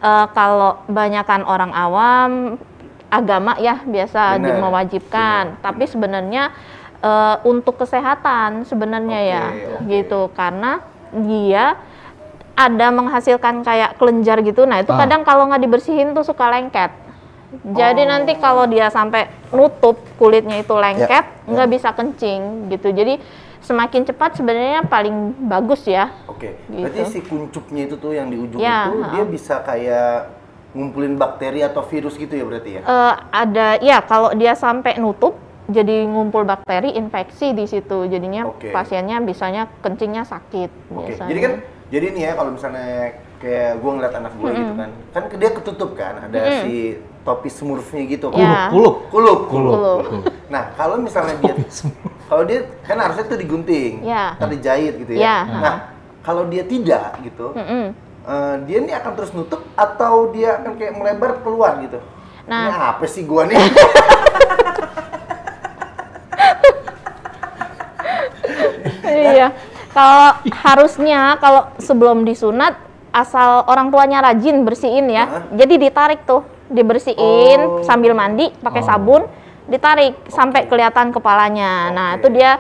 [0.04, 2.32] eh, kalau banyakan orang awam
[3.08, 6.52] agama ya biasa Benar, di- mewajibkan, tapi sebenarnya
[7.00, 9.88] eh, untuk kesehatan sebenarnya Oke, ya oke.
[9.88, 11.80] gitu karena dia
[12.54, 14.70] ada menghasilkan kayak kelenjar gitu.
[14.70, 15.02] Nah, itu Ah.
[15.02, 16.92] kadang kalau nggak dibersihin tuh suka lengket.
[17.62, 18.10] Jadi Oh.
[18.10, 22.90] nanti kalau dia sampai nutup kulitnya itu lengket, Ya, nggak bisa kencing gitu.
[22.90, 23.22] Jadi
[23.62, 26.10] semakin cepat sebenarnya paling bagus ya.
[26.26, 26.58] Oke.
[26.68, 26.84] Gitu.
[26.84, 30.34] Berarti si kuncupnya itu tuh yang di ujung Ya, itu dia bisa kayak
[30.74, 32.82] ngumpulin bakteri atau virus gitu ya berarti ya?
[32.82, 35.38] Eh, ada ya kalau dia sampai nutup
[35.70, 38.10] jadi ngumpul bakteri infeksi di situ.
[38.10, 38.74] Jadinya Oke.
[38.74, 41.14] pasiennya bisanya kencingnya sakit Oke.
[41.14, 41.30] biasanya.
[41.30, 41.54] Jadi kan
[41.94, 45.90] jadi nih ya kalau misalnya kayak gua ngeliat anak gue gitu kan, kan dia ketutup
[46.00, 48.40] kan, ada si topi smurfnya gitu kan.
[48.40, 48.60] Ya.
[48.70, 49.08] Kulup.
[49.10, 49.74] Kulup, Kulup.
[49.74, 50.00] Kulup.
[50.08, 50.24] Kulup.
[50.52, 51.56] Nah, kalau misalnya dia
[52.28, 54.36] kalau dia kan harusnya tuh digunting, Ya.
[54.38, 55.22] ntar dijahit gitu ya.
[55.24, 55.76] Ya, Nah,
[56.22, 57.96] kalau dia tidak gitu, Mm-mm.
[58.28, 62.00] eh, dia ini akan terus nutup atau dia akan kayak melebar keluar gitu.
[62.44, 62.68] Nah.
[62.68, 63.56] Ini apa sih gua nih?
[69.08, 69.48] iya.
[69.94, 72.74] Kalau harusnya kalau sebelum disunat
[73.14, 75.26] asal orang tuanya rajin bersihin ya.
[75.30, 75.44] Hah?
[75.54, 76.42] Jadi ditarik tuh,
[76.74, 77.86] dibersihin Oh.
[77.86, 78.88] sambil mandi pakai Oh.
[78.90, 79.22] sabun,
[79.64, 81.94] ditarik sampai kelihatan kepalanya.
[81.94, 82.20] Nah, Oke.
[82.20, 82.52] itu dia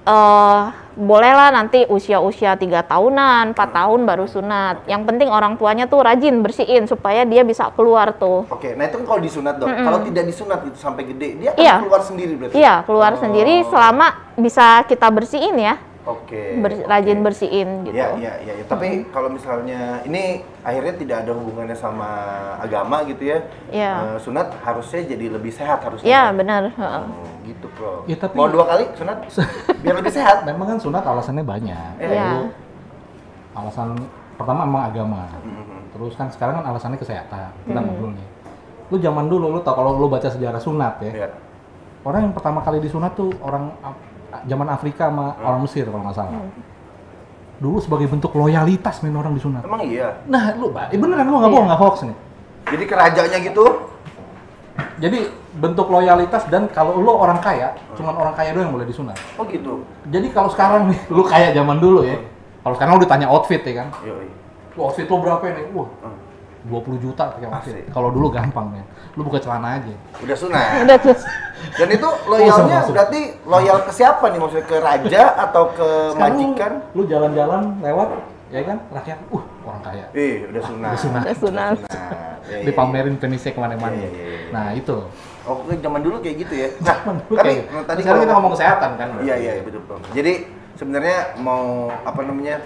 [0.00, 0.60] eh
[0.96, 4.84] bolehlah nanti usia-usia tiga tahunan, 4 tahun baru sunat.
[4.84, 8.44] Yang penting orang tuanya tuh rajin bersihin supaya dia bisa keluar tuh.
[8.48, 9.68] Oke, nah itu kan kalau disunat dok.
[9.70, 11.74] Kalau tidak disunat itu sampai gede, dia akan Iya.
[11.84, 12.54] keluar sendiri berarti.
[12.58, 13.20] Iya, keluar Oh.
[13.20, 14.06] sendiri selama
[14.36, 15.74] bisa kita bersihin ya.
[16.10, 16.42] Oke.
[16.58, 16.86] Ber- oke.
[16.86, 17.94] rajin bersihin gitu.
[17.94, 18.52] Iya, iya, iya.
[18.58, 18.64] Ya.
[18.66, 22.10] Tapi kalau misalnya ini akhirnya tidak ada hubungannya sama
[22.58, 23.38] agama gitu ya.
[23.70, 23.92] Iya.
[23.94, 26.06] Eh, sunat harusnya jadi lebih sehat harusnya.
[26.06, 26.62] Iya, benar.
[26.74, 27.02] heeh.
[27.06, 28.04] Oh, gitu, Bro.
[28.04, 29.18] Ya, tapi- Mau dua kali sunat
[29.82, 30.42] biar lebih sehat.
[30.42, 31.92] Memang kan sunat alasannya banyak.
[31.96, 32.10] Iya.
[32.10, 32.42] Lalu
[33.54, 33.88] alasan
[34.34, 35.22] pertama emang agama.
[35.42, 35.78] Mhm.
[35.90, 37.50] Terus kan sekarang kan alasannya kesehatan.
[37.66, 38.26] Kita ngobrol nih.
[38.90, 41.12] Lu zaman dulu lu tau kalau lu baca sejarah sunat ya.
[41.14, 41.28] Iya.
[42.00, 43.76] Orang yang pertama kali disunat tuh orang
[44.44, 45.46] zaman Afrika sama Hmm.
[45.46, 46.42] orang Mesir kalau nggak salah.
[47.60, 49.60] Dulu sebagai bentuk loyalitas main orang disunat.
[49.60, 50.24] Emang iya.
[50.24, 51.54] Nah, lu, Pak, eh, beneran gua nggak Iya.
[51.54, 52.16] bohong, nggak hoax nih.
[52.70, 53.64] Jadi kerajanya gitu.
[54.96, 55.18] Jadi
[55.54, 59.16] bentuk loyalitas dan kalau lu orang kaya, cuman orang kaya doang yang boleh disunat.
[59.36, 59.84] Oh gitu.
[60.08, 62.16] Jadi kalau sekarang nih, lu kaya zaman dulu ya.
[62.60, 63.88] Kalau sekarang lu ditanya outfit ya kan.
[64.04, 64.28] Yoi.
[64.76, 65.62] Lu outfit lu berapa ini?
[65.72, 66.16] Wah, Hmm.
[66.68, 67.72] 20 juta pakai outfit.
[67.72, 67.84] Asik.
[67.88, 68.84] Kalau dulu gampang ya.
[69.16, 69.94] Lu buka celana aja.
[70.20, 70.84] Udah sunat.
[70.84, 70.98] Udah.
[71.76, 72.94] Dan itu loyalnya Langsung, langsung.
[72.96, 74.38] berarti loyal ke siapa nih?
[74.40, 76.72] Maksudnya ke raja atau ke Sekarang majikan?
[76.96, 78.08] Lu jalan-jalan lewat,
[78.48, 78.76] ya kan?
[78.88, 80.04] Rakyat, uh, orang kaya.
[80.16, 80.90] Eh, udah sunat.
[80.92, 81.22] Udah sunat.
[81.24, 81.76] Udah sunat.
[81.84, 82.08] Nah,
[82.48, 83.92] iya, iya, Dipamerin penisnya ke mana-mana.
[83.92, 84.48] Iya, iya, iya.
[84.52, 84.96] Nah, itu.
[85.48, 86.68] Oh, zaman dulu kayak gitu ya.
[86.80, 89.08] Nah, tapi kayak- nah, tadi sekarang kalau kita ngomong kesehatan kan?
[89.20, 89.98] Iya, iya, iya, betul, betul.
[90.16, 90.32] Jadi
[90.76, 92.56] sebenarnya mau apa namanya?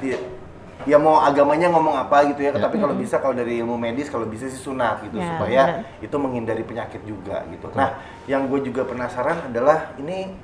[0.85, 2.61] Ya mau agamanya ngomong apa gitu ya, Ya.
[2.61, 6.03] tapi kalau bisa kalau dari ilmu medis kalau bisa sih sunat gitu Ya, supaya benar.
[6.03, 7.71] itu menghindari penyakit juga gitu.
[7.73, 7.95] Nah,
[8.27, 10.35] yang gue juga penasaran adalah ini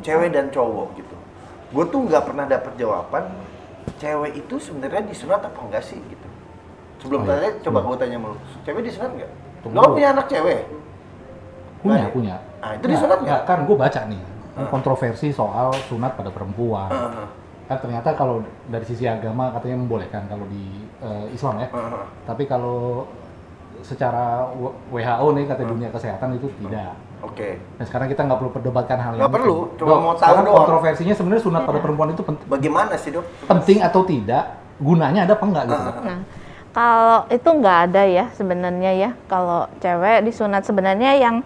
[0.00, 1.16] cewek dan cowok gitu.
[1.70, 3.28] Gue tuh nggak pernah dapat jawaban
[3.96, 6.28] cewek itu sebenarnya disunat apa enggak sih gitu.
[7.00, 7.32] Sebelum Oh, iya.
[7.36, 7.86] tanya, coba Hmm.
[7.86, 9.30] gue tanya sama lu, cewek disunat nggak?
[9.60, 10.60] Tunggu Lo punya anak cewek?
[11.80, 12.08] Punya, Nggak ada?
[12.12, 12.34] punya.
[12.60, 13.40] Ah, itu disunat nggak?
[13.44, 14.20] Kan gue baca nih,
[14.68, 16.88] kontroversi soal sunat pada perempuan.
[16.88, 17.26] Heeh.
[17.70, 20.64] Kan ternyata kalau dari sisi agama katanya membolehkan kalau di
[20.98, 21.68] eh, Islam ya.
[21.70, 22.04] Heeh.
[22.26, 23.06] Tapi kalau
[23.80, 24.50] secara
[24.90, 26.98] WHO nih kata dunia kesehatan itu tidak.
[27.22, 27.62] Oke.
[27.78, 29.36] Dan sekarang kita nggak perlu perdebatkan hal Nggak ini.
[29.38, 30.56] perlu, cuma Dok, mau tahu doang.
[30.58, 33.24] kontroversinya sebenarnya sunat pada perempuan itu pent- Bagaimana sih dok?
[33.46, 34.44] penting atau tidak,
[34.76, 35.80] gunanya ada apa enggak gitu.
[36.02, 36.18] Nah,
[36.70, 39.10] kalau itu nggak ada ya sebenarnya ya.
[39.26, 41.36] Kalau cewek disunat sebenarnya yang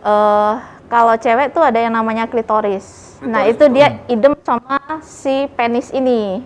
[0.00, 0.54] eh
[0.88, 3.07] kalau cewek tuh ada yang namanya klitoris.
[3.20, 6.42] Nah Klitoris itu dia idem sama si penis ini.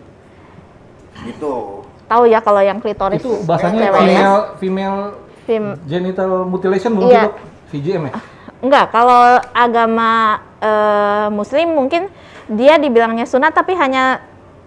[1.22, 1.84] Gitu.
[2.04, 4.04] Tahu ya kalau yang klitoris Itu bahasanya cewek ya?
[4.04, 4.98] female female
[5.42, 7.24] Fem- genital mutilation bukan Iya.
[7.68, 8.12] VGM ya?
[8.60, 10.10] Enggak, kalau agama
[10.58, 12.06] eh, Muslim mungkin
[12.46, 14.20] dia dibilangnya sunat tapi hanya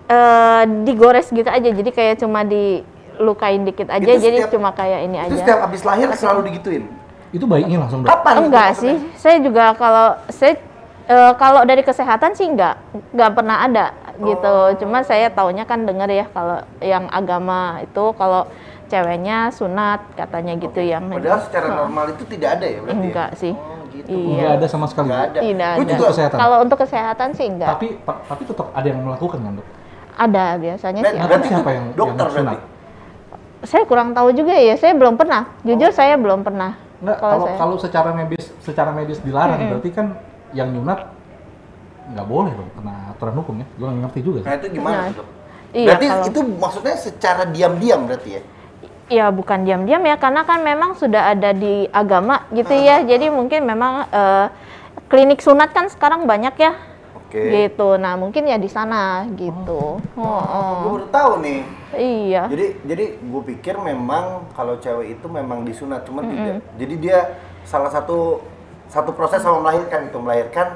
[0.06, 1.65] eh, digores gitu aja.
[1.65, 4.04] Jadi kayak cuma dilukain dikit aja.
[4.04, 5.38] Itu jadi setiap- cuma kayak ini Itu aja.
[5.41, 6.84] setiap habis lahir selalu digituin.
[7.30, 8.02] Itu baiknya langsung.
[8.02, 8.34] Kapan?
[8.34, 10.56] itu Enggak sih, saya juga kalau saya
[11.06, 12.76] eh, kalau dari kesehatan sih enggak,
[13.12, 13.86] enggak pernah ada
[14.18, 14.48] gitu.
[14.48, 14.74] Oh.
[14.76, 18.48] Cuma saya taunya kan dengar ya kalau yang agama itu kalau
[18.86, 21.78] ceweknya sunat katanya gitu yang Padahal secara Heeh.
[21.80, 22.96] normal itu tidak ada ya berarti.
[22.96, 23.04] ya?
[23.04, 23.54] enggak sih.
[23.54, 24.08] Oh, gitu.
[24.08, 24.39] Iya.
[24.39, 25.08] Nggak ada sama sekali.
[25.10, 25.28] Nggak Dok.
[25.28, 25.39] ada.
[25.41, 25.89] Tidak ada.
[25.89, 26.38] juga Kesehatan.
[26.38, 27.70] Kalau untuk kesehatan sih enggak.
[27.72, 29.68] Tapi tapi tetap ada yang melakukan kan dok?
[30.15, 31.18] ada biasanya Ber- sih.
[31.18, 31.28] Ada.
[31.28, 32.56] berarti siapa itu yang- dokter yang sunat?
[32.56, 32.74] berarti.
[33.65, 34.76] Saya kurang tahu juga ya.
[34.76, 35.41] Saya belum pernah.
[35.62, 36.72] Jujur saya belum pernah.
[36.96, 37.58] Enggak, Kalau kalau saya.
[37.60, 40.15] kalau secara medis secara medis dilarang berarti kan
[40.56, 41.12] yang nyunat
[42.06, 43.68] nggak boleh dong kena aturan hukum ya.
[43.76, 44.39] Gue nggak ngerti juga.
[44.46, 45.28] Nah itu gimana Nah, tuh,
[45.74, 48.41] iya, berarti kalau- itu maksudnya secara diam-diam berarti ya?
[49.06, 53.06] Ya bukan diam-diam ya, karena kan memang sudah ada di agama gitu ya.
[53.06, 54.48] Jadi mungkin memang eh,
[55.06, 56.74] klinik sunat kan sekarang banyak ya,
[57.13, 57.38] Oke.
[57.38, 58.02] gitu.
[58.02, 60.02] Nah mungkin ya di sana gitu.
[60.18, 60.94] Oh, Oh, gue oh.
[60.98, 61.62] baru tahu nih.
[61.94, 62.44] Iya.
[62.50, 66.56] Jadi jadi gue pikir memang kalau cewek itu memang disunat, cuman tidak.
[66.82, 67.20] Jadi dia
[67.62, 68.41] salah satu
[68.88, 70.67] satu proses sama melahirkan itu melahirkan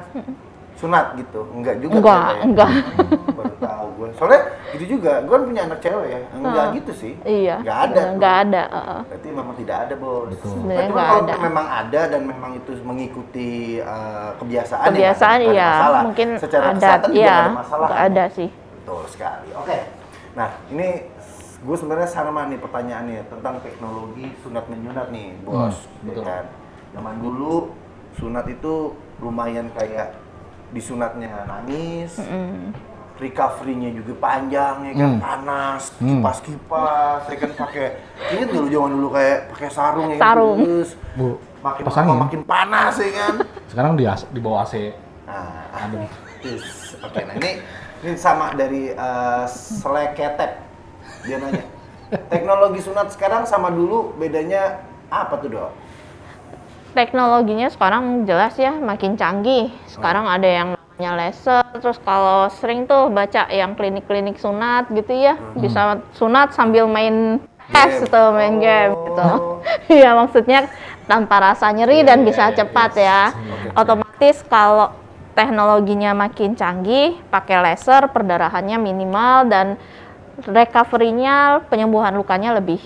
[0.76, 1.44] sunat gitu.
[1.52, 2.44] Enggak juga Enggak, ternyata ya?
[2.46, 2.70] enggak.
[2.72, 4.08] Hmm, baru tahu gue.
[4.16, 4.42] Soalnya
[4.72, 6.20] gitu juga, gue kan punya anak cewek ya.
[6.32, 6.72] Enggak Ah.
[6.72, 7.14] gitu sih.
[7.22, 7.56] Iya.
[7.60, 7.92] Enggak ada.
[7.92, 8.08] tuh.
[8.10, 8.64] Enggak ada.
[8.70, 9.00] heeh.
[9.06, 10.28] Berarti memang tidak ada bos.
[10.30, 10.50] Betul.
[10.50, 11.34] Sebenarnya nggak kalau ada.
[11.38, 16.02] memang ada dan memang itu mengikuti uh, kebiasaan, ya Kebiasaan nggak ada iya, masalah.
[16.02, 16.76] mungkin Secara ada.
[16.76, 17.88] kesehatan juga Iya, nggak ada masalah.
[17.88, 18.50] nggak ada sih.
[18.50, 19.48] Betul sekali.
[19.54, 19.78] Oke.
[20.30, 20.88] Nah ini
[21.60, 25.76] gue sebenarnya sama nih pertanyaannya tentang teknologi sunat menyunat nih bos.
[25.76, 26.24] Hmm, ya betul.
[26.24, 26.44] kan?
[26.90, 27.54] Zaman dulu
[28.20, 30.14] sunat itu lumayan kayak
[30.70, 32.76] disunatnya nangis, Mm.
[33.18, 35.20] recovery-nya juga panjang ya kan Hmm.
[35.20, 36.20] panas Hmm.
[36.20, 37.88] kipas-kipas ya kan pakai
[38.32, 40.58] inget dulu zaman dulu kayak pakai sarung ya kan, Sarung.
[40.58, 43.34] terus Bu, makin lama makin panas ya kan
[43.68, 44.96] sekarang di, as- di bawah AC
[45.28, 46.00] nah ada.
[46.40, 46.96] Yes.
[46.98, 47.52] oke nah ini
[48.00, 50.52] ini sama dari uh, Sleketek
[51.28, 51.66] dia nanya
[52.32, 54.80] teknologi sunat sekarang sama dulu bedanya
[55.10, 55.72] apa tuh dok
[56.90, 59.70] Teknologinya sekarang jelas ya makin canggih.
[59.86, 61.64] Sekarang ada yang namanya laser.
[61.78, 67.38] Terus kalau sering tuh baca yang klinik-klinik sunat gitu ya, bisa sunat sambil main
[67.70, 68.02] Game.
[68.10, 69.06] atau main game Oh.
[69.06, 69.30] gitu.
[70.02, 70.66] Iya maksudnya
[71.06, 73.30] tanpa rasa nyeri dan bisa cepat ya.
[73.78, 74.90] Otomatis kalau
[75.38, 79.78] teknologinya makin canggih, pakai laser perdarahannya minimal dan
[80.44, 82.82] recovery-nya penyembuhan lukanya lebih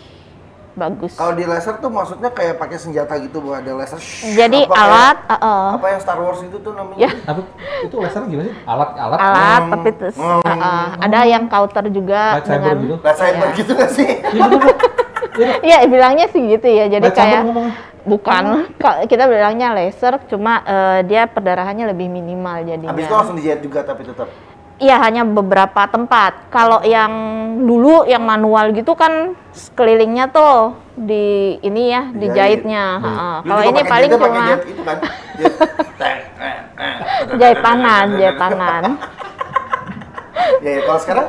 [0.74, 1.14] bagus.
[1.14, 4.70] kalau di laser tuh maksudnya kayak pakai senjata gitu bu ada laser shh, Jadi apa
[4.70, 7.10] kayak- alat, uh, uh, apa yang Star Wars itu tuh namanya Ya.
[7.24, 7.42] Apa
[7.82, 8.56] itu lasernya gimana sih?
[8.64, 9.72] Alat alat alat Hmm.
[9.72, 10.40] tapi terus Hmm.
[10.40, 12.96] uh, uh, ada yang counter juga Lightsaber dengan gitu?
[13.00, 13.56] lightsaber Iya.
[13.56, 14.46] gitu gak sih Iya.
[15.34, 15.50] Iya.
[15.64, 17.44] Iya bilangnya sih gitu ya jadi Lightsaber kayak
[18.04, 18.44] bukan
[18.76, 23.62] Ka- kita bilangnya laser cuma eh, dia perdarahannya lebih minimal jadinya habis itu langsung dijahit
[23.62, 24.28] juga tapi tetap
[24.84, 27.12] iya hanya beberapa tempat kalau yang
[27.64, 32.62] dulu yang manual gitu kan sekelilingnya tuh di ini ya Dijahit.
[32.68, 32.84] dijahitnya.
[33.00, 33.30] Ha-ha.
[33.48, 34.98] Lu kalau ini paling cuma jahit itu kan
[37.40, 38.84] jahit tangan jahit tangan
[40.66, 41.28] ya, ya, kalau sekarang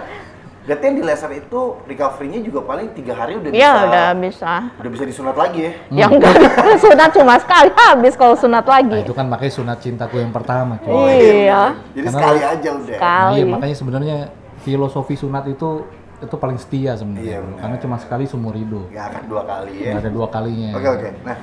[0.65, 4.53] berarti yang di laser itu recovery-nya juga paling tiga hari udah bisa ya udah bisa
[4.75, 6.35] udah bisa disunat lagi ya ya enggak
[6.85, 10.81] sunat cuma sekali habis kalau sunat Nah, lagi itu kan makanya sunat cintaku yang pertama,
[10.81, 10.89] cuy.
[10.89, 11.77] Oh, Iya.
[11.93, 13.29] jadi Karena- sekali aja udah Sekali.
[13.29, 14.17] Nah, iya, makanya sebenarnya
[14.59, 15.85] filosofi sunat itu
[16.17, 17.45] itu paling setia sebenarnya.
[17.45, 17.61] Iya.
[17.61, 18.89] Karena cuma sekali seumur hidup.
[18.89, 20.71] nggak akan dua kali ya Nggak ada dua kalinya.
[20.73, 21.09] Oke oke.
[21.23, 21.37] Nah,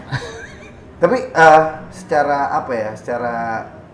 [1.02, 1.62] tapi eh,
[1.94, 2.90] secara apa ya?
[2.98, 3.34] Secara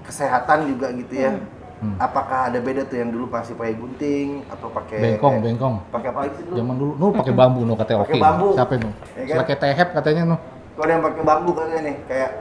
[0.08, 1.32] kesehatan juga gitu ya.
[1.36, 1.57] Hmm.
[1.98, 5.76] Apakah ada beda tuh yang dulu pasti pakai gunting atau pakai Bengkong, eh, bengkong.
[5.90, 6.56] Pakai apa lagi sih dulu?
[6.58, 8.06] Zaman dulu, nu pakai bambu, nu katanya oke.
[8.08, 8.48] Pakai bambu.
[8.52, 8.90] Siapa nu?
[8.90, 9.38] Ya kan?
[9.38, 10.38] Pakai tehep katanya nu.
[10.74, 12.32] Kalau ada yang pakai bambu katanya nih, kayak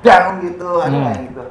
[0.00, 1.06] dang gitu, ada Hmm.
[1.08, 1.44] yang gitu.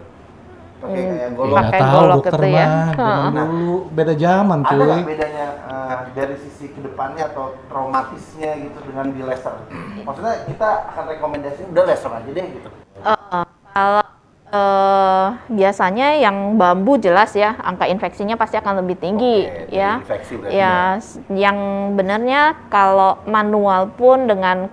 [0.80, 1.10] Pakai Hmm.
[1.12, 1.56] kayak Ya, golok.
[1.60, 2.56] Pakai tahu golok dokter itu ya.
[2.56, 2.88] mah.
[2.90, 3.32] Zaman Heeh.
[3.36, 4.80] dulu beda zaman Ada cuy.
[4.80, 9.56] nggak bedanya eh, dari sisi ke depannya atau traumatisnya gitu dengan di laser?
[10.02, 12.70] Maksudnya kita akan rekomendasi udah laser aja deh gitu.
[12.98, 14.04] Eh, kalau
[14.50, 20.02] eh, biasanya yang bambu jelas ya angka infeksinya pasti akan lebih tinggi Oke, ya.
[20.02, 21.58] infeksi ya, s- yang
[21.94, 24.66] benarnya kalau manual pun dengan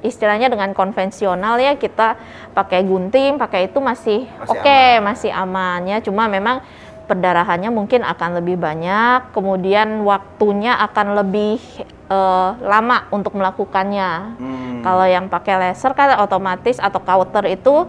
[0.00, 2.14] istilahnya dengan konvensional ya kita
[2.54, 5.02] pakai gunting, pakai itu masih, Masih oke, aman.
[5.02, 5.98] masih aman ya.
[5.98, 6.62] Cuma memang
[7.04, 11.58] perdarahannya mungkin akan lebih banyak, kemudian waktunya akan lebih
[12.06, 14.10] eh, lama untuk melakukannya.
[14.38, 14.80] Hmm.
[14.84, 17.88] Kalau yang pakai laser kan otomatis atau kauter itu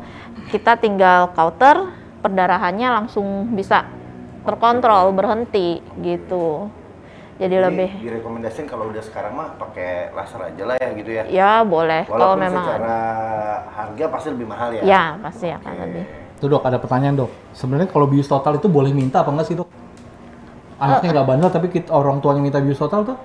[0.51, 3.85] kita tinggal kauter perdarahannya langsung bisa
[4.45, 6.69] terkontrol berhenti gitu.
[7.35, 11.23] Jadi Jadi lebih direkomendasiin kalau udah sekarang mah pakai laser aja lah ya gitu ya.
[11.27, 12.99] ya boleh kalau Walaupun memang secara
[13.75, 14.81] harga pasti lebih mahal ya.
[14.87, 16.03] ya pasti akan lebih.
[16.39, 17.31] Tuh dok, ada pertanyaan dok.
[17.51, 19.67] Sebenarnya kalau bius total itu boleh minta apa enggak sih dok?
[20.79, 23.17] Anaknya nggak bandel tapi kita, orang tuanya minta bius total tuh?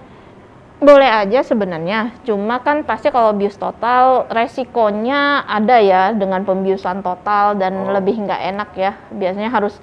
[0.81, 7.53] Boleh aja sebenarnya, cuma kan pasti kalau bius total resikonya ada ya dengan pembiusan total
[7.55, 7.93] dan Oh.
[7.93, 8.93] lebih nggak enak ya.
[9.11, 9.77] Biasanya harus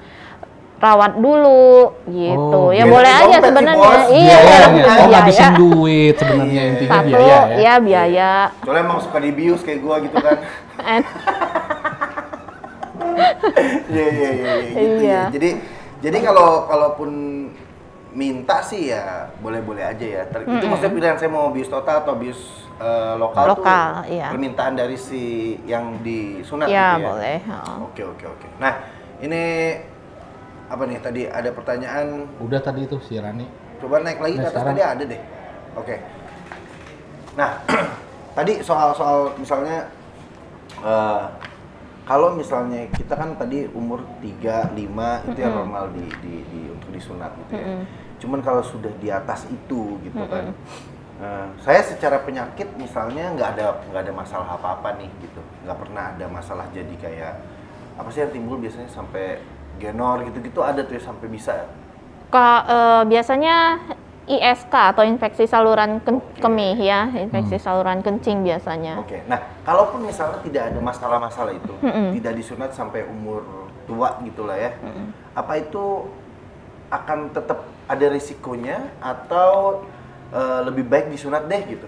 [0.78, 2.62] rawat dulu gitu.
[2.64, 3.78] Oh, ya biar boleh aja dompet sih, sebenarnya.
[3.80, 4.06] Bos.
[4.10, 4.58] Iya, Biayanya.
[4.58, 5.06] Oh biaya.
[5.08, 6.72] ngabisin duit sebenarnya Iya.
[6.72, 7.46] intinya Satu biaya ya.
[7.56, 8.32] ya biaya.
[8.60, 10.36] Soalnya emang suka dibius kayak gua gitu kan.
[10.80, 11.06] And
[13.88, 15.06] Iya iya iya iya, gitu Iya.
[15.08, 15.22] ya.
[15.30, 15.50] Jadi
[16.00, 17.10] jadi kalau kalaupun
[18.12, 20.22] minta sih ya boleh-boleh aja ya.
[20.26, 22.40] Ter- Itu maksudnya pilihan saya mau bius total atau bius
[22.78, 24.28] eh, lokal, Lokal, tuh iya.
[24.30, 25.24] permintaan dari si
[25.64, 27.08] yang disunat ya gitu ya.
[27.10, 27.38] boleh.
[27.42, 27.76] heeh.
[27.84, 28.48] Oke oke oke.
[28.58, 28.74] Nah
[29.18, 29.44] ini
[30.68, 33.48] apa nih tadi ada pertanyaan Udah tadi itu si Rani.
[33.78, 34.70] Coba naik lagi ke Nah, atas sekarang.
[34.74, 35.22] tadi ada deh.
[35.76, 35.96] Oke.
[37.34, 37.50] Nah,
[38.38, 39.90] tadi soal-soal misalnya
[40.80, 41.24] eh,
[42.04, 47.32] kalau misalnya kita kan tadi umur 3, 5 itu yang normal di, di, di- disunat
[47.38, 47.66] gitu ya.
[48.18, 50.50] Cuman kalau sudah di atas itu gitu kan.
[51.18, 55.42] eh, saya secara penyakit misalnya nggak ada nggak ada masalah apa-apa nih gitu.
[55.62, 57.34] nggak pernah ada masalah jadi kayak
[57.96, 59.42] apa sih yang timbul biasanya sampai
[59.78, 61.66] genor gitu-gitu ada tuh ya sampai bisa
[62.28, 63.82] Ka- eh, biasanya
[64.28, 69.00] ISK atau infeksi saluran ken- kemih ya, infeksi saluran kencing biasanya.
[69.00, 71.72] Oke, nah kalaupun misalnya tidak ada masalah-masalah itu,
[72.14, 73.48] tidak disunat sampai umur
[73.88, 74.76] tua gitulah ya,
[75.32, 76.12] apa itu
[76.88, 79.84] akan tetap ada risikonya atau
[80.32, 81.88] eh, lebih baik disunat deh gitu?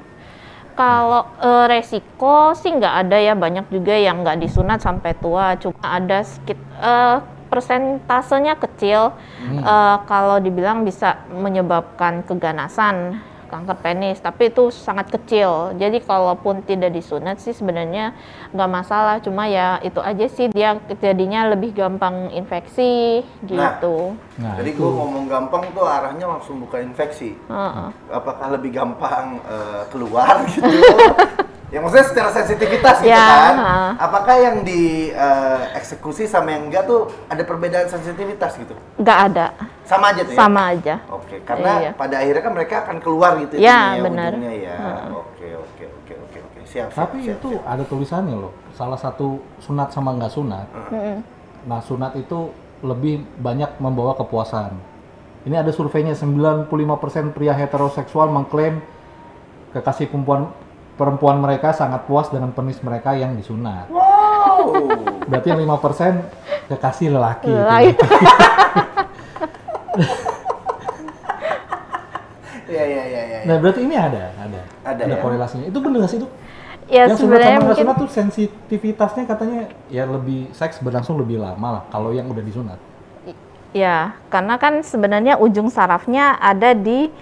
[0.79, 5.83] Kalau eh, resiko sih nggak ada ya, banyak juga yang nggak disunat sampai tua, cuma
[5.83, 7.17] ada sedikit eh,
[7.49, 9.11] persentasenya kecil.
[9.43, 15.73] Eh, kalau dibilang bisa menyebabkan keganasan, kanker penis, tapi itu sangat kecil.
[15.75, 18.13] Jadi kalaupun tidak disunat sih sebenarnya
[18.53, 24.13] nggak masalah, cuma ya itu aja sih dia jadinya lebih gampang infeksi gitu.
[24.39, 24.79] Nah, Jadi itu.
[24.79, 27.35] gue ngomong gampang tuh arahnya langsung bukan infeksi.
[27.35, 27.89] Heeh.
[28.13, 30.63] Apakah lebih gampang eh, keluar gitu?
[31.69, 33.53] ya maksudnya secara sensitivitas gitu Ya, kan.
[33.55, 33.73] ha.
[33.99, 38.73] Apakah yang di eh, eksekusi sama yang enggak tuh ada perbedaan sensitivitas gitu?
[38.95, 39.45] Nggak ada,
[39.83, 40.37] Sama aja tuh ya?
[40.37, 40.95] sama aja.
[41.07, 41.91] Oke, karena Iya.
[41.93, 44.31] pada akhirnya kan mereka akan keluar gitu Ya, ininya, benar.
[44.33, 44.75] ujungnya ya.
[45.11, 46.59] Oke, oke, oke, oke, oke.
[46.63, 47.65] Siap, siap, Tapi siap, itu siap.
[47.65, 48.53] ada tulisannya loh.
[48.73, 49.27] Salah satu
[49.59, 50.67] sunat sama nggak sunat.
[50.89, 51.17] Mm-mm.
[51.65, 54.71] Nah, sunat itu lebih banyak membawa kepuasan.
[55.43, 56.67] Ini ada surveinya 95%
[57.29, 58.79] pria heteroseksual mengklaim
[59.71, 60.49] kekasih perempuan
[60.99, 63.87] perempuan mereka sangat puas dengan penis mereka yang disunat.
[63.87, 64.75] Wow.
[65.31, 67.47] Berarti yang 5% kekasih lelaki.
[67.47, 67.55] itu.
[67.55, 67.91] Lagi.
[72.67, 73.37] Iya, iya, iya, iya.
[73.47, 75.17] Nah, berarti ini ada, ada, Ada ya?
[75.23, 75.65] korelasinya.
[75.71, 76.31] Itu nggak sih, Dok?
[76.89, 79.61] Ya yang sunat sebenarnya sama nggak mungkin sunat tuh sensitivitasnya katanya
[79.93, 82.81] ya lebih seks berlangsung lebih lama lah kalau yang udah disunat.
[83.69, 87.13] Ya, karena kan sebenarnya ujung sarafnya ada di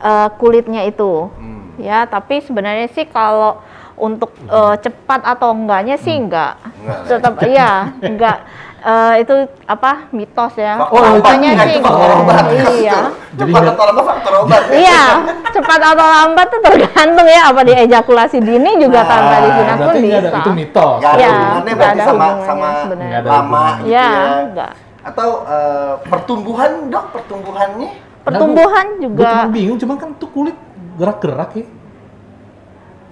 [0.00, 1.28] eh, kulitnya itu.
[1.30, 1.76] Hmm.
[1.76, 3.60] Ya, tapi sebenarnya sih kalau
[3.94, 6.56] untuk eh, cepat atau enggaknya sih enggak.
[6.76, 7.06] Enggak lah.
[7.06, 8.38] Tetap iya, enggak.
[8.80, 9.34] Eh, itu
[9.64, 10.80] apa mitos ya.
[10.80, 12.20] Oh, Katanya enggak, sih itu faktor enggak.
[12.24, 12.44] obat.
[12.74, 12.98] Iya.
[13.30, 14.62] Jadi Cepat atau lambat faktor obat.
[14.82, 15.02] Iya,
[15.50, 19.94] cepat atau lambat tuh tergantung ya apa di ejakulasi dini juga tanpa Ah, disunat pun
[19.94, 20.38] nggak ada, bisa.
[20.40, 20.98] itu mitos.
[20.98, 23.06] Ada Ya, hubungannya nggak berarti ada sama sama sebenarnya.
[23.06, 24.24] Nggak ada lama gitu Ya, ya.
[24.42, 24.72] enggak.
[25.00, 30.56] Atau eh, pertumbuhan, Dok, pertumbuhannya Pertumbuhan Gue juga cuma bingung, cuman kan tuh kulit
[30.96, 31.64] gerak-gerak ya.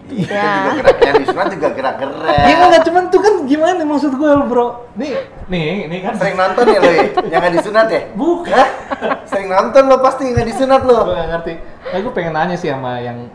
[0.08, 0.48] Iya, Ya.
[0.64, 2.44] juga gerak yang disunat juga gerak-gerak.
[2.48, 4.66] Iya nggak cuman tuh kan gimana maksud gue bro?
[4.96, 5.12] Nih,
[5.52, 7.02] nih, ini kan Sering nonton ya lo ya?
[7.28, 8.00] Yang nggak disunat ya?
[8.16, 8.52] Bukan.
[8.56, 8.68] Hah?
[9.28, 10.98] Sering nonton lo pasti nggak disunat lo.
[11.04, 11.52] gue nggak ngerti.
[11.92, 13.28] Nah, gue pengen nanya sih sama yang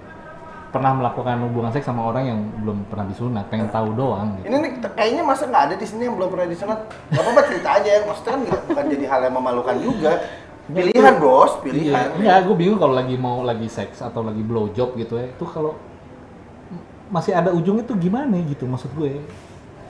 [0.73, 4.49] pernah melakukan hubungan seks sama orang yang belum pernah disunat, pengen tahu doang gitu.
[4.49, 6.89] Ini nih kayaknya masa nggak ada di sini yang belum pernah disunat.
[7.13, 8.01] Gak apa-apa cerita aja ya.
[8.01, 10.13] Maksudnya kan nggak- bukan jadi hal yang memalukan juga.
[10.63, 11.91] Pilihan bos, pilihan.
[11.91, 15.28] Iya, enggak, gue bingung kalau lagi mau lagi seks atau lagi blow job gitu ya.
[15.28, 15.76] Itu kalau
[17.12, 19.19] masih ada ujungnya tuh gimana gitu maksud gue.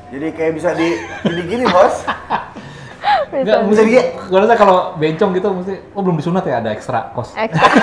[0.10, 2.02] Jadi kayak bisa di gini-gini bos.
[3.34, 3.70] Enggak, Bisa.
[3.70, 7.34] mesti Jadi- gue rasa kalau bencong gitu mesti oh belum disunat ya ada ekstra kos.
[7.34, 7.66] Ekstra.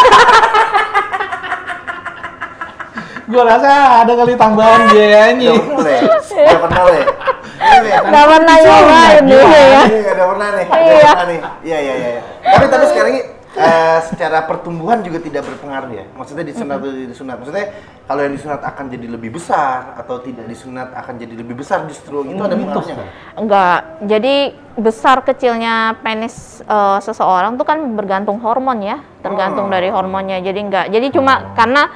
[3.31, 5.55] Gue rasa ada kali tambahan biayanya.
[5.55, 6.83] Udah pernah.
[6.83, 7.94] Ini Le.
[8.03, 9.83] Nggak pernah nyobain dulu ya.
[9.87, 11.11] Ini udah pernah nih, Iya.
[11.14, 11.38] pernah nih.
[11.62, 12.22] Iya iya iya.
[12.50, 16.04] Tapi tapi sekarang ini eh, secara pertumbuhan juga tidak berpengaruh ya.
[16.12, 17.36] Maksudnya disunat atau tidak disunat.
[17.38, 17.66] Maksudnya
[18.04, 22.24] kalau yang disunat akan jadi lebih besar atau tidak disunat akan jadi lebih besar justru
[22.24, 22.94] itu ada Mitos pengaruhnya.
[22.96, 23.06] kan?
[23.36, 23.78] Enggak.
[24.04, 24.34] Jadi
[24.76, 29.72] besar kecilnya penis eh, seseorang tuh kan bergantung hormon ya, tergantung Oh.
[29.72, 30.38] dari hormonnya.
[30.40, 30.86] Jadi enggak.
[30.88, 31.90] Jadi cuma karena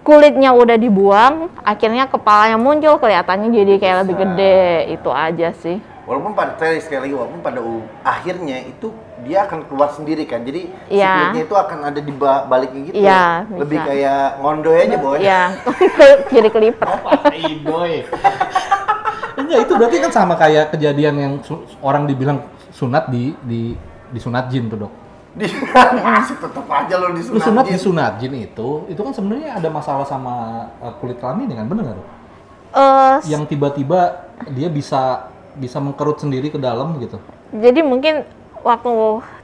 [0.00, 4.28] kulitnya udah dibuang, akhirnya kepalanya muncul, kelihatannya jadi kayak lebih Besar.
[4.36, 4.60] gede.
[4.92, 5.76] Itu aja sih.
[6.04, 7.60] Walaupun pada sekali lagi walaupun pada
[8.04, 8.92] akhirnya itu
[9.22, 10.42] dia akan keluar sendiri kan.
[10.42, 11.30] Jadi si Iya.
[11.30, 12.94] kulitnya itu akan ada di ba- baliknya gitu.
[12.98, 13.86] Iya, Lebih bisa.
[13.86, 15.18] kayak ngondoy aja, Boy.
[15.20, 15.42] Ya,
[16.34, 16.88] jadi kelipet.
[17.30, 17.94] Idoy.
[19.34, 23.74] Enggak, itu berarti kan sama kayak kejadian yang su- orang dibilang sunat di di
[24.10, 24.92] disunat jin tuh, Dok.
[25.34, 25.50] Di
[26.42, 27.42] tetap aja lo Lu disunat.
[27.42, 27.72] sunat Jin.
[27.72, 30.34] disunat jin itu, itu kan sebenarnya ada masalah sama
[30.78, 32.08] uh, kulit kelamin kan, bener nggak, Dok?
[32.74, 34.00] Eh, Yang tiba-tiba
[34.50, 37.18] dia bisa bisa mengkerut sendiri ke dalam gitu.
[37.52, 38.26] jadi mungkin
[38.64, 38.92] waktu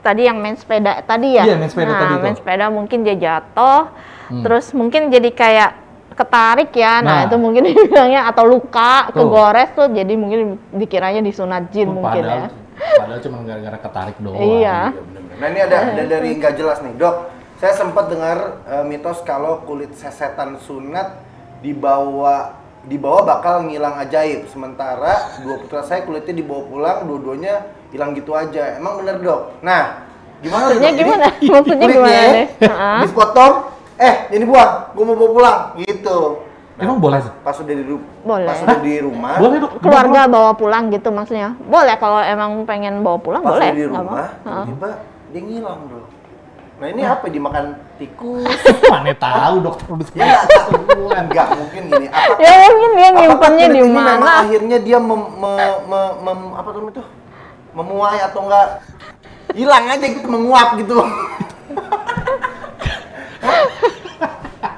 [0.01, 1.45] tadi yang main sepeda tadi ya.
[1.45, 2.23] Iya, main sepeda nah, tadi tuh.
[2.25, 3.83] main sepeda mungkin dia jatuh,
[4.31, 4.43] Hmm.
[4.47, 5.71] terus mungkin jadi kayak
[6.17, 7.01] ketarik ya.
[7.01, 7.21] Nah, Nah.
[7.29, 9.27] itu mungkin dibilangnya atau luka, Tuh.
[9.27, 12.97] kegores tuh jadi mungkin dikiranya disunat jin mungkin padahal, ya.
[12.97, 14.41] padahal cuma gara-gara ketarik doang.
[14.41, 14.49] Iya.
[14.57, 14.79] Iya.
[15.41, 17.17] Nah ini ada, ada dari nggak jelas nih dok.
[17.61, 21.13] Saya sempat dengar eh, mitos kalau kulit sesetan sunat
[21.61, 24.49] dibawa dibawa bakal ngilang ajaib.
[24.49, 28.75] Sementara dua putra saya kulitnya dibawa pulang, dua-duanya hilang gitu aja.
[28.75, 29.41] Emang bener dok?
[29.61, 30.07] Nah,
[30.41, 30.97] gimana Maksudnya dok?
[30.97, 31.27] Jadi, gimana?
[31.31, 32.49] Maksudnya kulitnya gimana deh?
[32.61, 32.99] Heeh.
[33.05, 33.55] Dipotong,
[33.97, 36.19] eh ini buang, gua mau bawa pulang, gitu.
[36.81, 37.21] Emang boleh?
[37.21, 37.35] tuh?
[37.45, 38.49] Pas udah di, ru- Boleh.
[38.49, 39.85] pas udah di rumah, Boleh, Dok.
[39.85, 41.53] Keluarga bawa pulang gitu maksudnya.
[41.61, 43.69] Boleh kalau emang pengen bawa pulang pas boleh.
[43.69, 44.17] udah di rumah, apa.
[44.17, 44.65] Heeh.
[44.65, 44.89] tiba-tiba
[45.29, 46.01] dia ngilang bro.
[46.81, 47.29] Nah ini apa?
[47.29, 47.65] Dimakan
[48.01, 48.49] tikus?
[48.89, 50.41] Mana tahu dokter udah Ya,
[51.21, 52.07] enggak mungkin gini.
[52.09, 54.33] Apa, Ya mungkin dia nyimpannya di ini mana?
[54.41, 57.05] akhirnya dia mem, me- me- mem- apa tuh itu?
[57.75, 58.81] Memuai atau enggak?
[59.55, 60.95] Hilang aja gitu, menguap gitu.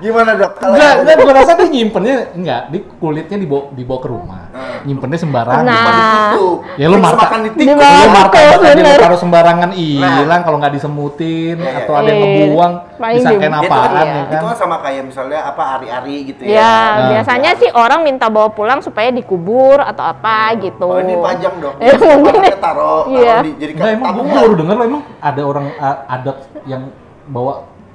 [0.02, 0.50] Gimana dok?
[0.58, 4.40] Kalau Enggak, enggak, gua rasa dia nyimpennya enggak, di kulitnya dibawa dibawa ke rumah.
[4.50, 4.78] Hmm.
[4.82, 5.62] Nyimpennya sembarangan.
[5.62, 6.34] Nah.
[6.74, 7.70] Ya, lu Terus marka- makan di tikus.
[7.70, 8.02] Dimakan.
[8.02, 8.10] Lu
[8.52, 12.26] Betul, tadi lu taruh sembarangan hilang kalau nggak disemutin Iya, atau ada yang iya.
[12.26, 14.02] ngebuang disangkain Itu kan, apaan Iya.
[14.02, 14.42] ya itu kan.
[14.42, 16.50] kan sama kayak misalnya apa ari-ari gitu ya.
[16.52, 17.08] Ya, Nah.
[17.14, 20.82] biasanya sih orang minta bawa pulang supaya dikubur atau apa gitu.
[20.84, 21.74] Oh ini pajang dong.
[21.82, 22.34] Ya, mungkin.
[22.42, 23.36] Taruh, taruh Iya.
[23.40, 24.34] di, jadi Enggak, emang gua tabungan.
[24.34, 25.66] baru denger loh, emang ada orang
[26.08, 26.82] adat yang
[27.24, 27.52] bawa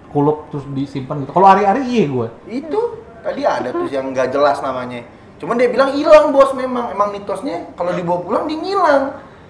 [0.10, 1.32] kulup terus disimpan gitu.
[1.32, 2.28] Kalau hari-hari iya gue.
[2.48, 2.80] Itu
[3.20, 5.04] tadi ada tuh yang nggak jelas namanya.
[5.38, 6.90] Cuman dia bilang hilang bos memang.
[6.90, 9.04] Emang mitosnya kalau dibawa pulang dia ngilang.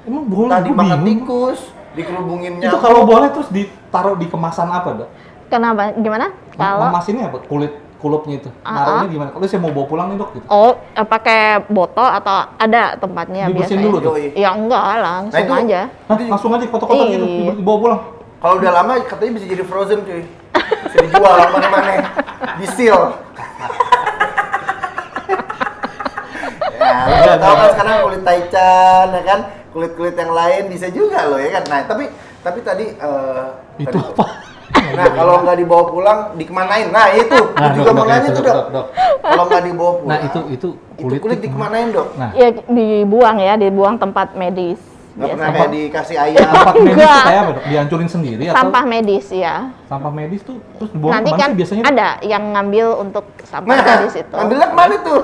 [0.03, 1.23] Emang boleh Tadi makan bingung.
[1.23, 1.59] tikus,
[1.93, 2.79] dikerubungin Itu nyamuk.
[2.79, 5.09] kalau boleh terus ditaruh di kemasan apa, Dok?
[5.47, 5.91] Kenapa?
[5.93, 6.31] Gimana?
[6.53, 7.39] Kalau Mas ini apa?
[7.41, 8.49] Kulit kulupnya itu.
[8.61, 9.29] Ah, Naruhnya gimana?
[9.31, 10.45] Kalau saya mau bawa pulang nih, Dok gitu.
[10.47, 13.83] oh eh, pakai botol atau ada tempatnya Dibersihin biasanya?
[13.83, 14.11] dulu tuh.
[14.15, 14.27] Yoi.
[14.33, 15.81] Ya enggak, langsung Nah, itu- aja.
[16.05, 18.01] Hah, langsung aja kotak-kotak gitu dibawa pulang.
[18.37, 20.21] Kalau udah lama katanya bisa jadi frozen cuy.
[20.85, 21.91] Bisa dijual mana-mana.
[22.57, 23.01] Di seal.
[26.77, 29.39] ya, lu udah tahu kan sekarang kulit taichan ya kan,
[29.71, 31.63] kulit-kulit yang lain bisa juga loh ya kan.
[31.67, 32.05] Nah, tapi
[32.41, 33.43] tapi tadi eh,
[33.77, 34.25] Itu tadi- apa?
[34.67, 36.91] Nah, kalau nggak dibawa pulang, dikemanain?
[36.91, 37.39] Nah, itu.
[37.55, 38.67] Nah, juga dok, nanya itu, tuh, dok, dok.
[38.71, 38.85] dok.
[39.21, 42.07] Kalau nggak dibawa pulang, Nah, itu itu itu kulit kulit dikemanain, dok?
[42.15, 44.79] Nah, Ya dibuang ya, dibuang tempat medis.
[45.17, 45.57] Nggak pernah biasanya.
[45.57, 46.45] kayak dikasih ayam.
[46.47, 47.23] tempat medis tuh Enggak.
[47.23, 47.63] kayak apa, Dok?
[47.65, 49.55] Dihancurin sendiri atau Sampah medis ya.
[49.83, 51.83] sampah medis tuh terus dibawa Nanti ke mana kan sih biasanya?
[51.87, 54.35] ada yang ngambil untuk sampah Nah, medis itu.
[54.35, 55.19] ambilnya ke mana tuh?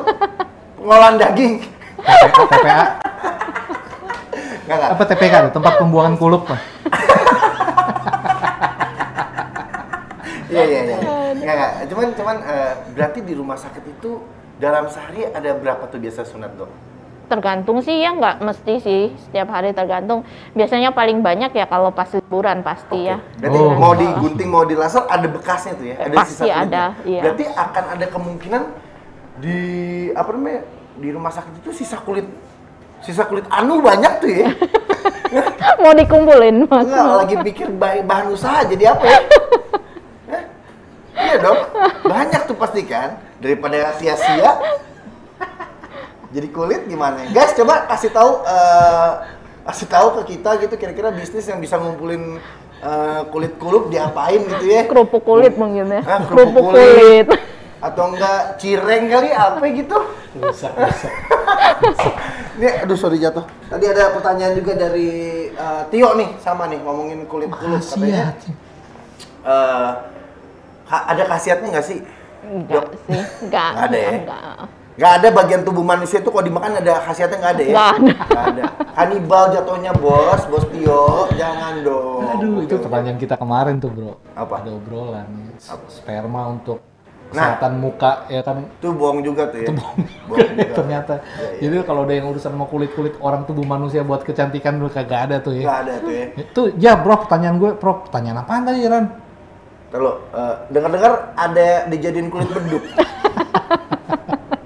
[0.76, 1.54] Pengolahan daging.
[2.04, 2.84] TPA,
[4.66, 4.90] nggak.
[4.90, 6.60] apa TPK tuh, tempat pembuangan kulup Pak.
[10.46, 10.98] Iya, iya, iya.
[11.34, 11.72] Nggak, nggak.
[11.88, 14.22] Cuman, cuman eh, berarti di rumah sakit itu
[14.56, 16.70] dalam sehari ada berapa tuh biasa sunat, dok?
[17.34, 20.22] Tergantung sih ya, nggak mesti sih setiap hari tergantung.
[20.54, 23.18] Biasanya paling banyak ya kalau pas liburan pasti ya.
[23.36, 23.74] Berarti Oh.
[23.74, 25.96] mau digunting, mau di laser ada bekasnya tuh ya?
[26.00, 26.62] Ada Pasti kulitnya.
[26.62, 27.22] ada, iya.
[27.22, 28.62] Berarti akan ada kemungkinan
[29.36, 29.58] di
[30.12, 30.62] apa namanya
[30.94, 32.30] di rumah sakit itu sisa kulit
[33.02, 34.48] sisa kulit anu banyak tuh ya.
[35.82, 36.86] Mau dikumpulin mas.
[36.86, 39.20] Enggak lagi pikir ba- bahan usaha jadi apa ya?
[40.30, 40.44] Hah?
[41.16, 41.60] Iya dong,
[42.04, 44.54] banyak tuh pasti kan daripada sia-sia.
[46.34, 47.30] Jadi kulit gimana?
[47.30, 49.12] Guys, coba kasih tahu eh,
[49.64, 52.42] kasih tahu ke kita gitu kira-kira bisnis yang bisa ngumpulin
[52.82, 54.84] eh, kulit kulup diapain gitu ya?
[54.84, 56.02] Kerupuk kulit mungkin ya.
[56.02, 56.90] Ah, kerupuk Kerupuk kulit.
[56.90, 57.28] kulit.
[57.78, 59.98] Atau enggak cireng kali apa gitu?
[60.34, 61.08] Bisa, bisa.
[62.58, 63.46] Ini aduh sorry jatuh.
[63.66, 65.10] Tadi ada pertanyaan juga dari
[65.48, 68.34] eh, Tio nih sama nih ngomongin kulit kulit katanya.
[69.44, 69.92] Eh,
[70.90, 72.00] ha- ada khasiatnya nggak sih?
[72.44, 73.70] Enggak sih, enggak.
[73.70, 74.12] Nggak ada ya?
[74.18, 74.58] Enggak.
[74.94, 77.74] Nggak ada bagian tubuh manusia itu kalau dimakan ada khasiatnya nggak ada ya?
[77.74, 78.14] Nggak ada.
[78.14, 78.64] Nggak ada.
[78.94, 82.22] Kanibal jatuhnya bos, bos Tio, jangan dong.
[82.30, 84.22] Aduh, itu pertanyaan kita kemarin tuh, Bro.
[84.38, 84.62] Apa?
[84.62, 85.26] Ada obrolan.
[85.66, 85.86] Apa?
[85.90, 86.80] Sperma untuk
[87.34, 87.58] Nah.
[87.58, 89.66] kesehatan muka ya kan Itu bohong juga tuh ya.
[89.66, 90.74] Itu bohong Bohong juga.
[90.78, 91.14] ternyata.
[91.58, 95.42] Jadi kalau ada yang urusan mau kulit-kulit orang tubuh manusia buat kecantikan lu kagak ada
[95.42, 95.66] tuh ya.
[95.66, 96.26] Nggak ada tuh ya.
[96.38, 99.06] Itu ya, Bro, pertanyaan gue, Bro, pertanyaan apaan tadi, Ran?
[99.90, 102.86] Kalau eh, dengar-dengar ada dijadiin kulit beduk.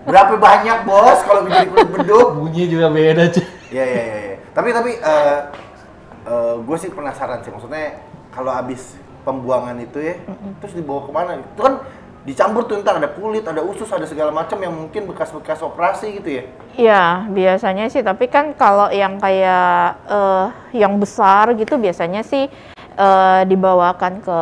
[0.08, 2.28] Berapa banyak bos kalau dijadiin kulit beduk?
[2.40, 3.46] Bunyinya juga beda, cuy.
[3.68, 4.20] Iya iya iya.
[4.32, 4.36] iya.
[4.56, 5.40] Tapi tapi eh
[6.58, 8.04] gue sih penasaran sih maksudnya
[8.36, 10.16] kalau habis pembuangan itu ya,
[10.64, 11.32] terus dibawa ke mana?
[11.40, 11.84] Itu kan
[12.28, 16.30] dicampur tuh ntar ada kulit, ada usus, ada segala macam yang mungkin bekas-bekas operasi gitu
[16.40, 16.44] ya.
[16.76, 18.04] Iya, biasanya sih.
[18.04, 20.46] Tapi kan kalau yang kayak eh,
[20.76, 22.52] yang besar gitu biasanya sih
[23.00, 24.40] eh, dibawakan ke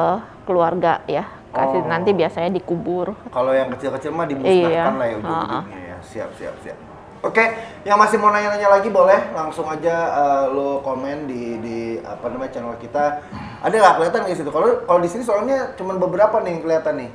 [0.49, 1.29] keluarga ya.
[1.55, 1.87] Kasih Oh.
[1.87, 3.15] nanti biasanya dikubur.
[3.29, 4.91] Kalau yang kecil-kecil mah dimusnahkan Iya.
[4.91, 5.97] lah ya ujung-ujungnya ya.
[6.03, 6.77] Siap siap siap.
[7.23, 7.41] Oke,
[7.81, 12.51] yang masih mau nanya-nanya lagi boleh langsung aja eh, lo komen di di apa namanya
[12.53, 13.23] channel kita.
[13.59, 14.51] Ada nggak kelihatan di situ?
[14.51, 17.09] Kalau kalau di sini soalnya cuma beberapa nih yang kelihatan nih.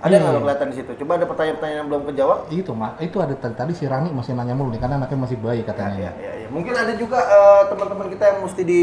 [0.00, 0.34] Ada nggak Iya.
[0.34, 0.90] lo kelihatan di situ?
[0.96, 2.38] Coba ada pertanyaan-pertanyaan yang belum kejawab.
[2.48, 5.36] Itu mah, itu ada tadi, tadi si Rani masih nanya mulu nih karena anaknya masih
[5.36, 5.94] bayi katanya.
[6.00, 6.48] Ya, ya, ya.
[6.48, 8.82] Mungkin ada juga eh, teman-teman kita yang mesti di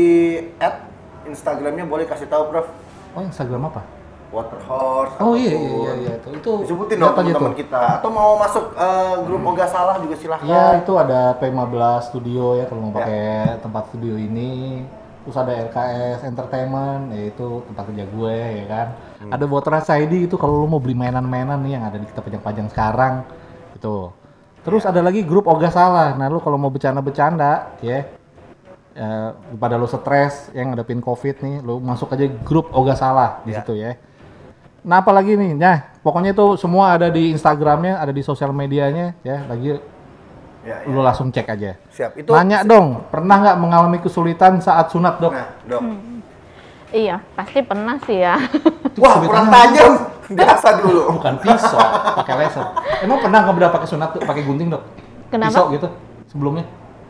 [0.60, 0.86] add
[1.26, 2.68] Instagramnya boleh kasih tahu, Prof.
[3.12, 3.82] Oh, Instagram apa?
[4.30, 5.17] Water Horse.
[5.17, 6.13] Oh iya iya iya, iya.
[6.21, 6.30] itu.
[6.38, 7.97] Itu Disebutin dong teman-teman kita.
[7.97, 10.45] Atau mau masuk eh, grup Oga Salah juga silahkan.
[10.45, 11.73] Iya, itu ada P15
[12.05, 12.97] Studio ya kalau mau Ya.
[13.01, 13.25] pakai
[13.59, 14.86] tempat studio ini.
[15.19, 18.88] Terus ada RKS Entertainment, yaitu tempat kerja gue ya kan.
[19.19, 19.32] Hmm.
[19.34, 22.67] Ada Botras ID itu kalau lu mau beli mainan-mainan nih yang ada di kita pajang-pajang
[22.69, 23.13] sekarang
[23.73, 24.13] gitu.
[24.61, 24.89] Terus Ya.
[24.89, 26.13] ada lagi grup Oga Salah.
[26.15, 28.05] Nah, lu kalau mau bercanda-bercanda ya
[28.95, 33.53] eh, pada lu stres yang ngadepin Covid nih, lu masuk aja grup Oga Salah di
[33.53, 33.61] Ya.
[33.61, 33.95] situ ya.
[34.84, 39.43] Nah, apalagi nih, nah pokoknya itu semua ada di Instagramnya, ada di sosial medianya ya.
[39.47, 39.80] Lagi
[40.59, 40.91] Ya, ya.
[40.91, 41.80] lu langsung cek aja.
[41.88, 42.19] Siap.
[42.19, 45.32] Itu Nanya dong, pernah nggak mengalami kesulitan saat sunat dok?
[45.32, 45.82] Nah, dok.
[46.91, 48.36] Iya, pasti pernah sih ya.
[49.01, 49.93] Wah, kurang tajam.
[50.38, 51.15] Biasa dulu.
[51.15, 51.80] Bukan pisau,
[52.21, 52.65] pakai laser.
[53.01, 54.84] Emang pernah nggak berapa pakai sunat tuh pakai gunting dok?
[55.32, 55.49] Kenapa?
[55.53, 55.88] Pisau gitu
[56.27, 56.65] sebelumnya?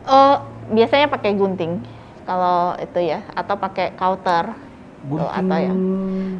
[0.06, 0.40] Oh,
[0.70, 1.82] biasanya pakai gunting.
[2.24, 4.54] Kalau itu ya, atau pakai kauter.
[5.00, 5.72] Gunting atau ya.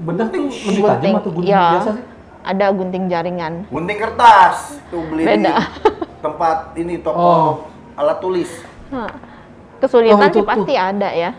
[0.01, 1.65] bedah tuh lebih tajam atau gunting Iya.
[1.73, 2.05] biasa sih?
[2.41, 3.53] Ada gunting jaringan.
[3.67, 4.57] Gunting kertas.
[4.89, 5.55] Tuh beli Beda.
[5.57, 5.65] di
[6.19, 7.51] tempat ini toko Oh.
[7.95, 8.51] alat tulis.
[9.79, 11.31] Kesulitan Oh, itu sih pasti ada ya.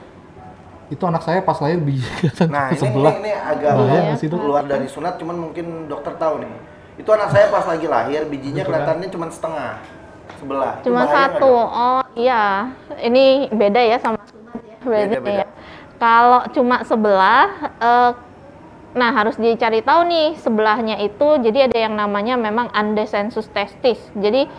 [0.88, 3.14] Itu anak saya pas lahir biji kelihatan Nah, ini, ini sebelah.
[3.16, 4.02] ini agak Bahaya Iya.
[4.04, 4.40] nggak sih, Dok?
[4.40, 6.54] keluar dari sunat cuman mungkin dokter tahu nih.
[6.98, 9.78] Itu anak saya pas lagi lahir bijinya kelihatannya cuma setengah.
[10.36, 10.74] Sebelah.
[10.76, 11.54] Itu Cuma satu.
[11.54, 14.76] Oh iya, ini beda ya sama sunat ya.
[14.82, 15.46] Beda, Beda, beda.
[16.02, 17.46] Kalau cuma sebelah,
[17.78, 18.12] eh,
[18.98, 21.38] nah harus dicari tahu nih sebelahnya itu.
[21.38, 24.02] Jadi ada yang namanya memang undescensus testis.
[24.18, 24.50] Jadi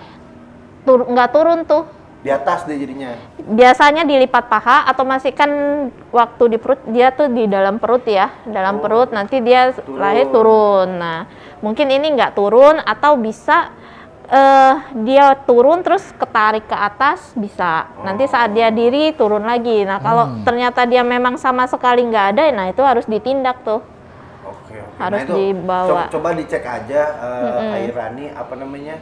[0.86, 1.82] tur nggak turun tuh.
[2.22, 3.18] Di atas dia jadinya.
[3.42, 5.50] Biasanya dilipat paha atau masih kan
[6.14, 8.82] waktu di perut dia tuh di dalam perut ya, dalam Oh.
[8.86, 9.98] perut nanti dia Turun.
[9.98, 10.88] lahir turun.
[11.02, 11.26] Nah
[11.58, 13.74] mungkin ini nggak turun atau bisa
[14.32, 17.84] eh dia turun terus ketarik ke atas bisa.
[18.00, 19.84] Nanti saat dia diri turun lagi.
[19.84, 20.40] Nah kalau Hmm.
[20.40, 23.84] ternyata dia memang sama sekali nggak ada, nah itu harus ditindak tuh.
[24.42, 24.96] Oke, oke.
[24.96, 26.02] Harus nah, itu dibawa.
[26.08, 28.96] co- Coba, dicek aja uh, Airani apa namanya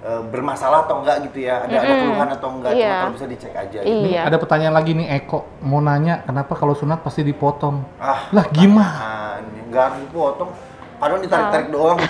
[0.00, 1.60] uh, bermasalah atau enggak gitu ya.
[1.60, 2.00] Ada ada Mm-mm.
[2.02, 2.70] keluhan atau enggak.
[2.70, 2.96] Cuma Iya.
[2.98, 3.78] kalau bisa dicek aja.
[3.80, 4.06] Gitu.
[4.08, 4.20] Iya.
[4.24, 7.84] Ada pertanyaan lagi nih Eko mau nanya kenapa kalau sunat pasti dipotong?
[7.96, 9.44] Ah, Lah gimana?
[9.44, 10.48] ini enggak dipotong.
[10.96, 12.00] Padahal ditarik-tarik doang.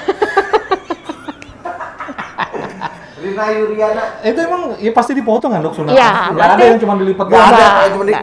[3.20, 5.92] Rina Yuriana Itu emang ya pasti dipotong kan dok sunat?
[5.92, 7.46] Iya, Nggak ada yang cuma dilipat doang.
[7.46, 8.14] ada, kayak cuma di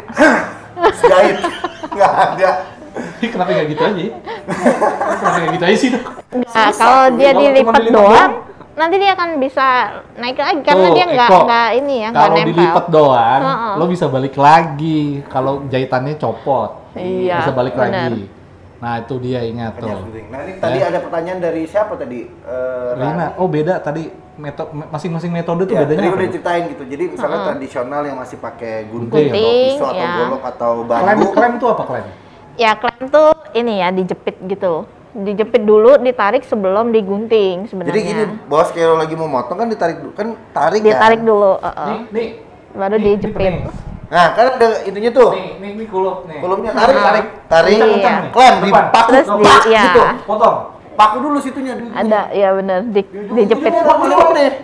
[0.93, 1.37] Segait.
[1.87, 2.49] Enggak ada.
[3.17, 4.01] Kenapa kayak gitu aja?
[5.17, 6.03] Kenapa kayak gitu aja sih dok?
[6.27, 8.31] Nah, kalau dia Kalau dilipat doang,
[8.73, 9.65] nanti dia akan bisa
[10.15, 12.49] naik lagi karena Tuh, dia nggak nggak ini ya nggak Kalau nempel.
[12.53, 13.73] dilipat doang, Heeh.
[13.73, 15.01] lo bisa balik lagi.
[15.25, 18.13] Kalau jahitannya copot, Iya, bisa balik benar.
[18.13, 18.21] lagi.
[18.77, 19.89] Nah itu dia ingat tuh.
[19.89, 20.25] penting.
[20.29, 22.19] Nah, ini tadi ada pertanyaan dari siapa tadi?
[22.23, 23.39] Eh, Rina, Rani.
[23.39, 24.05] oh beda tadi
[24.37, 26.15] metode masing-masing metode tuh Ya, bedanya tadi apa?
[26.15, 26.83] udah ceritain gitu.
[26.85, 30.11] Jadi misalnya tradisional yang masih pakai gunting, Gunting, atau pisau atau ya.
[30.15, 31.27] golok atau Klem, bambu.
[31.33, 32.05] klem tuh apa klem?
[32.55, 34.73] Ya klem tuh ini ya dijepit gitu.
[35.09, 37.89] Dijepit dulu, ditarik sebelum digunting sebenarnya.
[37.91, 41.25] Jadi gini, bos kalau lagi mau motong kan ditarik dulu, kan tarik ditarik kan?
[41.25, 41.89] dulu, uh-uh.
[41.89, 42.27] Nih, nih.
[42.71, 43.41] baru nih, dijepit.
[43.41, 43.65] nih,
[44.07, 45.35] Nah, kan ada itunya tuh.
[45.35, 46.39] Nih, nih, nih kulum nih.
[46.39, 47.03] Kulumnya tarik, Nah.
[47.03, 47.75] tarik, tarik.
[47.75, 47.85] Iya.
[47.91, 48.31] Kencang nih.
[48.31, 49.83] Klem, dipaku, Terus di- pak, iya.
[49.83, 50.01] gitu.
[50.23, 50.57] Potong.
[50.95, 51.73] Paku dulu situnya.
[51.75, 53.71] di- Ada, ya bener, di, di- dijepit.
[53.75, 54.55] di-.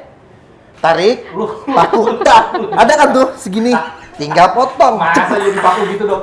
[0.79, 1.17] Tarik,
[1.65, 2.01] paku.
[2.71, 3.75] Ada kan tuh segini.
[4.13, 5.01] tinggal potong.
[5.01, 6.21] Masa jadi paku gitu dok?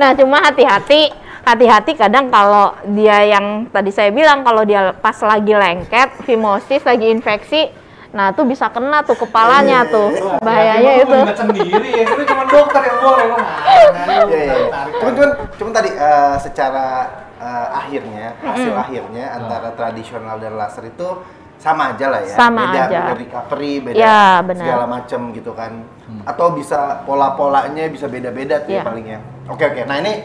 [0.00, 1.12] Nah, cuma hati-hati,
[1.44, 7.12] hati-hati kadang kalau dia yang tadi saya bilang kalau dia pas lagi lengket, fimosis, lagi
[7.12, 7.68] infeksi,
[8.08, 10.08] nah tuh bisa kena tuh kepalanya tuh.
[10.40, 11.36] Bahayanya Emang lu itu.
[11.36, 13.26] sendiri ya, itu cuma dokter yang boleh.
[13.28, 14.56] Iya, iya, iya.
[14.96, 15.30] Cuman, cuman,
[15.60, 16.86] cuman tadi eh, secara
[17.36, 21.08] eh, akhirnya, hasil akhirnya antara tradisional dan laser itu
[21.58, 22.32] sama aja lah ya.
[22.32, 22.98] Sama beda, aja.
[23.02, 24.62] beda recovery, beda Ya, benar.
[24.64, 25.72] segala macam gitu kan.
[26.24, 28.86] Atau bisa pola-polanya bisa beda-beda tuh ya Iya.
[28.86, 29.18] palingnya.
[29.50, 29.82] Oke, oke.
[29.84, 30.22] Nah, ini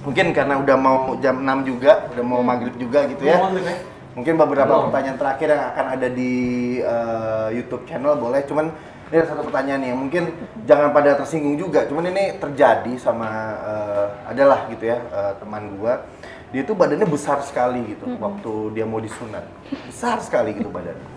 [0.00, 3.36] mungkin karena udah mau jam 6 juga, udah mau maghrib juga gitu ya.
[3.36, 3.76] Mau maghrib ya?
[4.14, 4.84] Mungkin beberapa Belum.
[4.90, 6.32] pertanyaan terakhir yang akan ada di
[6.78, 8.46] eh, YouTube channel boleh.
[8.46, 8.70] Cuman
[9.10, 10.22] ini ada satu pertanyaan nih mungkin
[10.70, 11.82] jangan pada tersinggung juga.
[11.90, 16.06] Cuman ini terjadi sama eh, adalah gitu ya eh, teman gua.
[16.54, 19.42] Dia tuh badannya besar sekali gitu waktu dia mau disunat.
[19.90, 21.08] Besar sekali gitu badannya.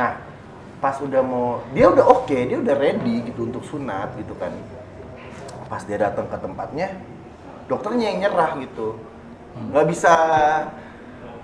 [0.00, 0.16] Nah,
[0.80, 4.56] pas udah mau dia udah oke, dia udah ready gitu untuk sunat gitu kan.
[5.68, 6.88] Pas dia datang ke tempatnya,
[7.68, 8.96] dokternya yang nyerah gitu.
[9.50, 10.14] nggak bisa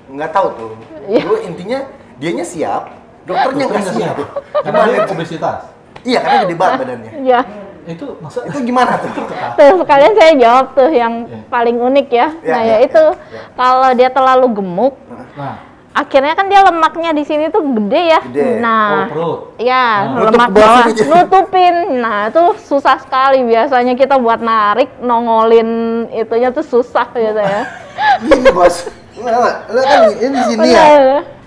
[0.08, 0.70] nggak tahu tuh.
[1.06, 1.22] Iya.
[1.22, 1.78] Gue intinya
[2.16, 2.82] dianya siap,
[3.24, 4.16] dokternya nggak siap.
[4.56, 5.12] Karena Gimana dia itu?
[5.12, 5.58] obesitas.
[6.02, 7.12] Iya, karena gede banget badannya.
[7.22, 7.40] Ya,
[7.86, 9.10] Itu masa Itu gimana tuh?
[9.54, 11.38] tuh sekalian saya jawab tuh yang Iya.
[11.46, 12.28] paling unik ya.
[12.42, 13.40] Iya, Nah, iya, ya itu iya, iya.
[13.54, 14.94] kalau dia terlalu gemuk,
[15.38, 15.54] Nah,
[15.92, 18.20] akhirnya kan dia lemaknya di sini tuh gede ya.
[18.26, 18.42] Gede.
[18.42, 19.40] oh Nah, perut.
[19.58, 20.18] Ya, Nah.
[20.26, 21.74] lemak Nutup bawah nutupin.
[21.96, 25.70] Nah, itu susah sekali biasanya kita buat narik, nongolin
[26.10, 27.70] itunya tuh susah gitu ya.
[28.18, 29.34] Gini bos, Nggak,
[29.68, 30.86] lo kan ini di sini ya.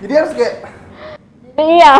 [0.00, 0.54] Jadi harus kayak
[1.54, 1.94] Iya.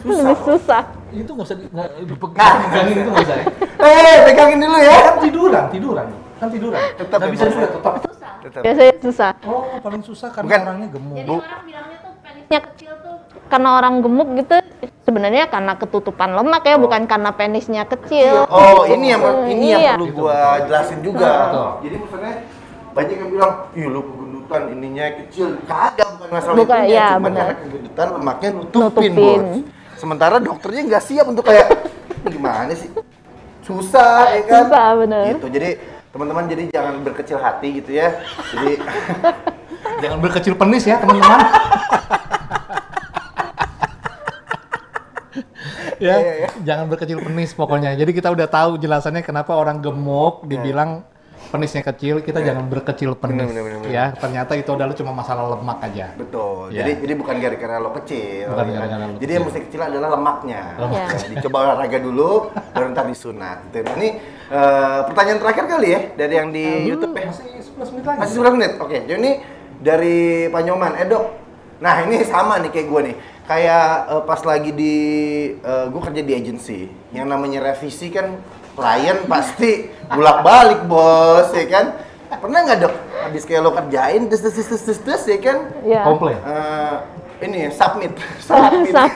[0.00, 0.82] Susah, Lebih susah.
[1.10, 2.62] Itu nggak usah di- nggak dipegang, Nah.
[2.62, 3.44] megangin itu nggak usah ya.
[3.80, 4.92] Eh, pegangin dulu ya.
[5.02, 6.06] Kan tiduran, tiduran.
[6.36, 6.80] Kan tiduran.
[6.94, 7.94] Tetap Nggak ya, bisa juga tetap.
[8.40, 8.60] Tetap.
[8.62, 9.30] Biasanya susah.
[9.42, 10.60] Oh, paling susah karena Bukan.
[10.62, 11.16] orangnya gemuk.
[11.18, 13.16] Jadi orang bilangnya tuh penisnya kecil tuh
[13.50, 14.54] karena orang gemuk gitu
[15.00, 18.46] sebenarnya karena ketutupan lemak ya, bukan karena penisnya kecil.
[18.46, 19.92] Oh, ini yang ini yang Iya.
[19.96, 21.30] perlu gua jelasin juga.
[21.50, 21.68] Betul.
[21.82, 22.32] Jadi maksudnya
[22.90, 24.00] banyak yang bilang, "Ih, lu
[24.50, 27.38] kegendutan ininya kecil." Kagak, bukan masalah Bukan, itunya, iya, cuma benar.
[27.46, 29.12] karena kegendutan lemaknya nutupin, Nutupin.
[29.14, 29.42] Bos.
[29.94, 31.66] Sementara dokternya nggak siap untuk kayak
[32.26, 32.90] gimana sih?
[33.62, 34.66] Susah ya kan?
[34.66, 35.24] Susah, bener.
[35.36, 35.46] Gitu.
[35.52, 35.70] Jadi
[36.10, 38.08] teman-teman jadi jangan berkecil hati gitu ya.
[38.50, 38.72] Jadi
[40.00, 41.40] Jangan berkecil penis ya, teman-teman.
[46.00, 46.48] ya, Iya, iya.
[46.64, 47.92] jangan berkecil penis pokoknya.
[47.94, 51.04] Jadi kita udah tahu jelasannya kenapa orang gemuk dibilang
[51.50, 53.50] penisnya kecil, kita jangan berkecil penis.
[53.50, 56.14] Bener, bener, bener, Ya, ternyata itu adalah cuma masalah lemak aja.
[56.14, 56.70] Betul.
[56.70, 56.86] Iya.
[56.86, 58.46] Jadi jadi bukan gara-gara lo kecil.
[58.54, 58.74] Bukan ya.
[58.78, 60.62] gara-gara lo Jadi yang mesti kecil adalah lemaknya.
[60.78, 60.98] Lemak.
[61.10, 63.58] Ya, Dicoba olahraga dulu, baru ntar disunat.
[63.74, 63.82] Gitu.
[63.82, 64.08] Ini
[64.48, 67.28] eh, pertanyaan terakhir kali ya dari yang di YouTube ya.
[67.28, 68.18] Masih 11 menit lagi.
[68.22, 68.72] Masih 11 menit.
[68.78, 69.32] Oke, jadi ini
[69.82, 70.92] dari Pak Nyoman.
[71.02, 71.24] Eh dok,
[71.82, 73.16] nah ini sama nih kayak gue nih.
[73.50, 74.96] Kayak eh, pas lagi di,
[75.66, 76.80] gue kerja di agency.
[77.10, 78.38] Yang namanya revisi kan
[78.80, 81.86] klien pasti bolak-balik bos, ya kan?
[82.40, 82.94] Pernah nggak dok?
[83.28, 85.58] Habis kayak lo kerjain, terus terus terus terus, terus ya kan?
[85.84, 86.02] Iya.
[86.08, 86.38] Komplain.
[86.40, 86.96] Eh,
[87.44, 88.12] ini ya, submit,
[88.48, 88.94] submit.
[88.96, 89.12] Sub.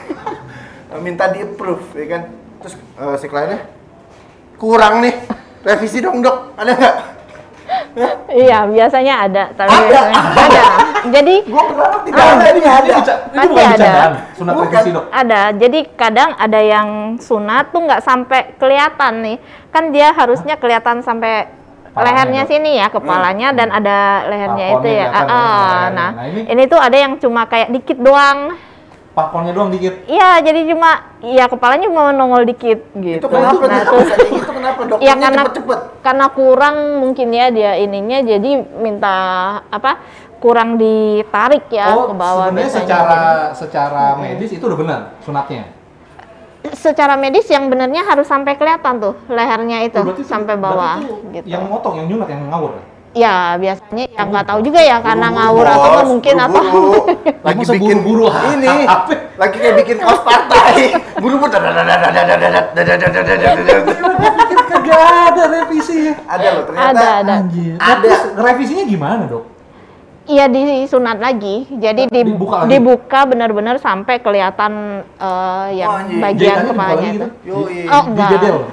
[1.01, 2.23] Minta di approve, ya kan?
[2.61, 3.61] Terus eh, si kliennya
[4.55, 5.15] kurang nih,
[5.65, 6.97] revisi dong dok, ada nggak?
[8.31, 9.87] Iya, biasanya ada, tapi Ada.
[9.89, 10.63] biasanya ada.
[11.07, 12.93] Jadi Gue berharap tidak Ah, ada, ini ada.
[13.27, 13.71] Ini bukan ada.
[13.71, 14.13] bercandaan.
[14.33, 14.67] Sunat Bukan.
[14.67, 15.05] revisi dok.
[15.11, 15.41] ada.
[15.53, 16.89] Jadi kadang ada yang
[17.19, 19.37] sunat tuh nggak sampai kelihatan nih.
[19.69, 21.51] Kan dia harusnya kelihatan sampai
[21.87, 22.51] Kepalanya, lehernya Dok.
[22.51, 25.07] sini ya, kepalanya dan ada lehernya Plafonnya itu ya.
[25.07, 25.39] lehernya.
[25.91, 28.59] nah, Nah, ini- ini tuh ada yang cuma kayak dikit doang.
[29.15, 30.03] Pakonnya doang dikit.
[30.05, 30.91] Iya, jadi cuma
[31.23, 33.23] ya kepalanya cuma nongol dikit gitu.
[33.23, 34.99] Itu kenapa nah, Bisa kayak gitu kenapa dok?
[34.99, 35.81] ya karena cepet-cepet.
[36.03, 39.15] karena kurang mungkin ya dia ininya jadi minta
[39.65, 40.03] apa
[40.45, 42.85] kurang ditarik ya oh, ke bawah sebenarnya biasanya.
[42.85, 43.21] secara
[43.57, 45.65] secara medis itu udah benar sunatnya?
[46.65, 51.47] Secara medis yang benarnya harus sampai kelihatan tuh lehernya itu oh, sampai bawah itu gitu.
[51.49, 52.85] yang motong yang nyunat yang ngawur Ya?
[53.15, 56.65] ya biasanya yang nggak tahu juga ya karena ngawur atau buru, mungkin buru, atau
[57.47, 58.27] lagi bikin buru
[58.59, 58.75] ini.
[59.41, 60.95] Lagi kayak bikin kaos partai.
[61.23, 61.51] Buru buru
[64.85, 67.35] kagak ada revisi ada loh ternyata ada ada,
[67.81, 68.13] ada.
[68.39, 69.54] revisinya gimana dok?
[70.25, 72.25] Iya disunat lagi, jadi di-
[72.67, 74.73] Dibuka benar-benar sampai kelihatan
[75.21, 76.17] eh, yang anjing.
[76.19, 77.29] bagian kepalanya itu.
[77.45, 77.57] gitu?
[77.87, 78.31] Oh enggak,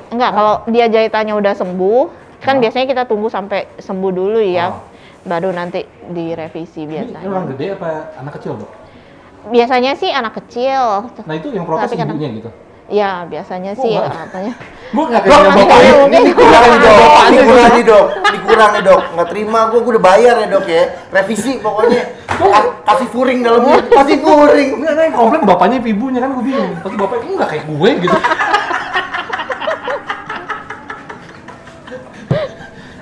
[0.08, 0.32] enggak.
[0.32, 2.02] Kalau dia jahitannya udah sembuh,
[2.40, 2.60] kan Oh.
[2.64, 4.80] biasanya kita tunggu sampai sembuh dulu ya, Oh.
[5.22, 7.20] baru nanti direvisi biasanya.
[7.20, 8.72] ini orang gede apa anak kecil dok?
[9.44, 12.50] Biasanya sih anak kecil, Nah itu yang protes Tapi kan- ibunya gitu.
[12.88, 14.14] Ya biasanya Oh, sih enggak.
[14.26, 14.54] katanya.
[14.92, 15.92] Gue nggak Dok, kayak bapaknya.
[16.04, 16.34] ini, nih
[16.76, 20.36] dok, ini kurang nih dok, ini kurang nih dok, nggak terima gue, gue udah bayar
[20.36, 24.70] ya dok ya, revisi pokoknya, Ka- kasih furing dalamnya, kasih furing.
[24.76, 26.72] Enggak, enggak, yang komplain bapaknya apa ibunya kan gue bingung.
[26.78, 28.18] Tapi bapaknya enggak kayak gue gitu.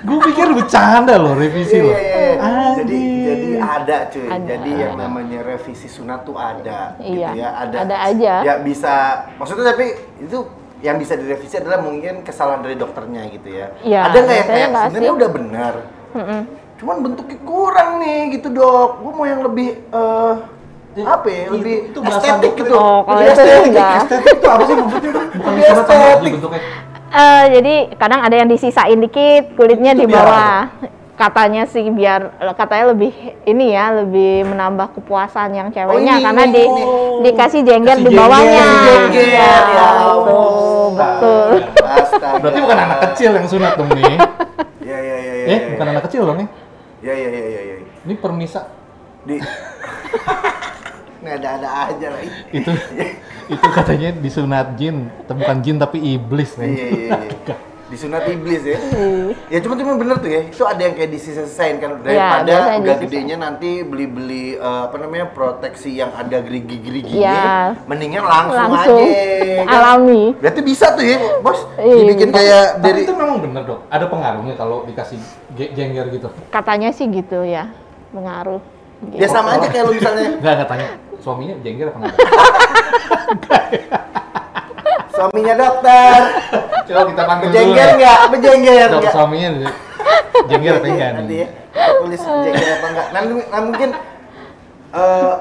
[0.00, 1.92] Gue pikir bercanda loh revisi Iya, loh.
[1.92, 2.32] iya, iya.
[2.40, 2.76] Anjing.
[2.80, 3.02] jadi
[3.62, 4.26] ada cuy.
[4.26, 4.46] Ada.
[4.48, 7.76] Jadi yang namanya revisi sunat tuh ada gitu Iya, ya, ada.
[7.82, 8.34] ada aja.
[8.42, 8.94] Ya bisa
[9.36, 10.38] maksudnya tapi itu
[10.80, 13.66] yang bisa direvisi adalah mungkin kesalahan dari dokternya gitu ya.
[13.80, 15.18] Iya, ada nggak yang kayak sebenarnya sih.
[15.18, 15.74] udah benar.
[16.10, 16.40] Mm-mm.
[16.76, 18.90] Cuman bentuknya kurang nih gitu dok.
[18.98, 20.34] Gue mau yang lebih eh
[21.00, 21.42] apa ya?
[21.46, 22.60] Itu- Lebih itu bahasa estetik dokter.
[22.64, 22.74] gitu.
[22.74, 23.68] Oh, kalau Lebih itu estetik.
[23.68, 23.96] enggak.
[24.00, 25.10] Estetik itu apa sih maksudnya?
[25.36, 26.32] Bukan Lebih estetik.
[26.34, 26.62] bentuknya.
[27.10, 30.62] Eh, jadi kadang ada yang disisain dikit kulitnya Itu di biar bawah.
[31.20, 33.12] Katanya sih biar katanya lebih
[33.44, 36.82] ini ya lebih menambah kepuasan yang ceweknya ini, karena ini, di ini.
[37.28, 38.68] dikasih jengger Kasih di bawahnya.
[38.88, 39.88] Jengger, Iya, ya
[40.96, 41.48] betul.
[41.84, 42.40] Astaga.
[42.40, 44.16] Berarti bukan anak kecil yang sunat dong nih.
[44.80, 45.46] Iya iya iya iya.
[45.52, 46.48] Eh, bukan anak kecil dong nih.
[47.04, 47.60] Iya iya iya iya.
[47.68, 47.76] iya.
[48.00, 48.64] Ini permisa
[49.20, 49.36] Di
[51.20, 52.20] Ini ada-ada aja lah.
[52.48, 52.72] itu
[53.50, 56.72] itu katanya disunat jin, Tapi bukan jin tapi iblis Iya nih.
[56.72, 57.56] iya iya.
[57.90, 58.78] Disunat iblis ya.
[59.50, 60.46] Ya cuma cuma bener tuh ya.
[60.46, 65.26] Itu ada yang kayak disisa-sisain kan daripada biasanya udah gedenya nanti beli-beli eh, apa namanya
[65.28, 67.18] proteksi yang ada gerigi-geriginya.
[67.18, 67.50] Iya.
[67.84, 69.58] Mendingan langsung, Langsung aja.
[69.60, 69.74] kan?
[69.74, 70.22] alami.
[70.38, 71.58] Berarti bisa tuh ya, Bos.
[71.76, 71.94] Iya.
[71.98, 73.80] Dibikin kayak Tapi dari itu memang bener dok.
[73.90, 75.18] Ada pengaruhnya kalau dikasih
[75.52, 76.30] ge- jengger gitu.
[76.48, 77.74] Katanya sih gitu ya,
[78.10, 78.62] pengaruh.
[79.10, 80.86] Ya sama aja kayak lu misalnya Enggak, enggak tanya.
[81.18, 82.14] Suaminya jengger apa enggak?
[85.20, 86.20] suaminya dokter.
[86.88, 87.52] Coba kita panggil dulu.
[87.52, 88.18] Bejengger enggak?
[88.32, 89.12] Bejengger Dok, enggak?
[89.12, 89.48] suaminya
[90.48, 91.40] jengger apa enggak Nanti nih?
[91.44, 91.48] ya,
[92.00, 93.06] tulis jengger apa enggak.
[93.12, 93.20] Nah,
[93.52, 93.88] nah mungkin
[94.90, 95.32] eh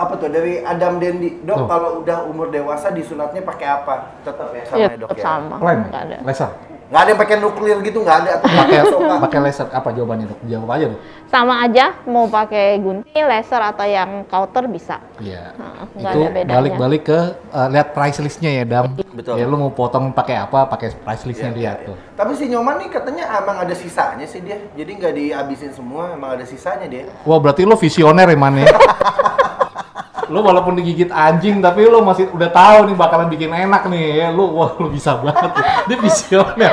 [0.00, 1.66] apa tuh dari Adam Dendi, dok Tuh.
[1.68, 4.16] kalau udah umur dewasa disunatnya pakai apa?
[4.24, 5.24] Tetap ya sama Iya, ya dok tetap ya.
[5.28, 5.54] sama.
[5.60, 6.50] Lem, Nggak laser.
[6.90, 8.78] Nggak ada yang pakai nuklir gitu nggak ada atau Pakai
[9.30, 10.40] pakai laser apa jawabannya dok?
[10.50, 11.00] Jawab aja dok.
[11.30, 14.98] Sama aja mau pakai gunting, laser atau yang counter bisa.
[15.22, 15.54] Iya.
[15.54, 16.18] Nah, itu
[16.50, 17.18] balik-balik ke
[17.54, 18.98] uh, lihat price listnya ya dam.
[19.14, 19.38] Betul.
[19.38, 20.66] Ya lu mau potong pakai apa?
[20.66, 21.94] Pakai price listnya Iya, dia iya, tuh.
[21.94, 22.18] iya.
[22.18, 24.58] Tapi si Nyoman nih katanya emang ada sisanya sih dia.
[24.74, 27.06] Jadi nggak dihabisin semua, emang ada sisanya dia.
[27.22, 28.66] Wah berarti lu visioner ya man ya?
[30.30, 34.28] lu walaupun digigit anjing tapi lu masih udah tahu nih bakalan bikin enak nih ya.
[34.30, 35.50] Lu wah lu bisa banget.
[35.50, 35.62] ya.
[35.84, 36.72] Dia visioner.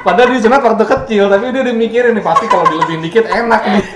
[0.00, 3.62] Padahal dia sunat waktu kecil tapi dia udah mikirin nih pasti kalau dilebihin dikit enak
[3.66, 3.86] nih.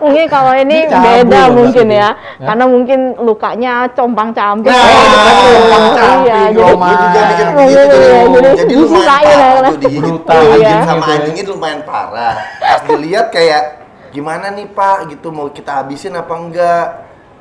[0.00, 2.08] Mungkin kalau ini beda loh mungkin ya.
[2.40, 2.46] Ya.
[2.48, 4.72] Karena mungkin lukanya compang-camping.
[4.72, 5.52] Nah, Betul.
[5.52, 6.72] compang-camping, Iya, jadi juga
[7.20, 8.00] bikin Oh, begitu iya, tuh.
[8.00, 10.00] iya, jadi Jadi lumayan ya, parah tuh digigit.
[10.00, 10.76] Brutal Iya.
[10.80, 11.16] sama gitu ya.
[11.20, 12.34] anjing itu lumayan parah.
[12.58, 13.62] Pas dilihat kayak
[14.10, 16.86] gimana nih Pak gitu mau kita habisin apa enggak?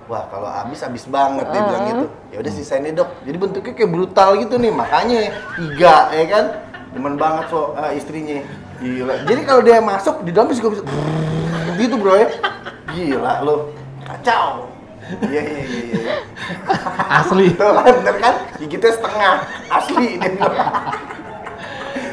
[0.10, 2.06] Wah kalau habis habis banget dia bilang gitu.
[2.34, 3.10] Ya udah sisain deh dok.
[3.26, 5.20] Jadi bentuknya kayak brutal gitu nih makanya
[5.58, 6.46] tiga ya kan.
[6.90, 8.42] Demen banget so eh, istrinya.
[8.82, 9.14] Gila.
[9.30, 10.84] Jadi kalau dia masuk di dalam juga bisa
[11.82, 12.28] gitu bro ya.
[12.90, 13.56] Gila lo
[14.06, 14.70] kacau.
[15.26, 15.82] Iya iya iya.
[15.90, 16.14] iya.
[17.10, 17.54] Asli.
[17.58, 18.36] Tuh kan, bener kan?
[18.62, 19.34] Gigitnya setengah.
[19.70, 20.58] Asli dia bilang.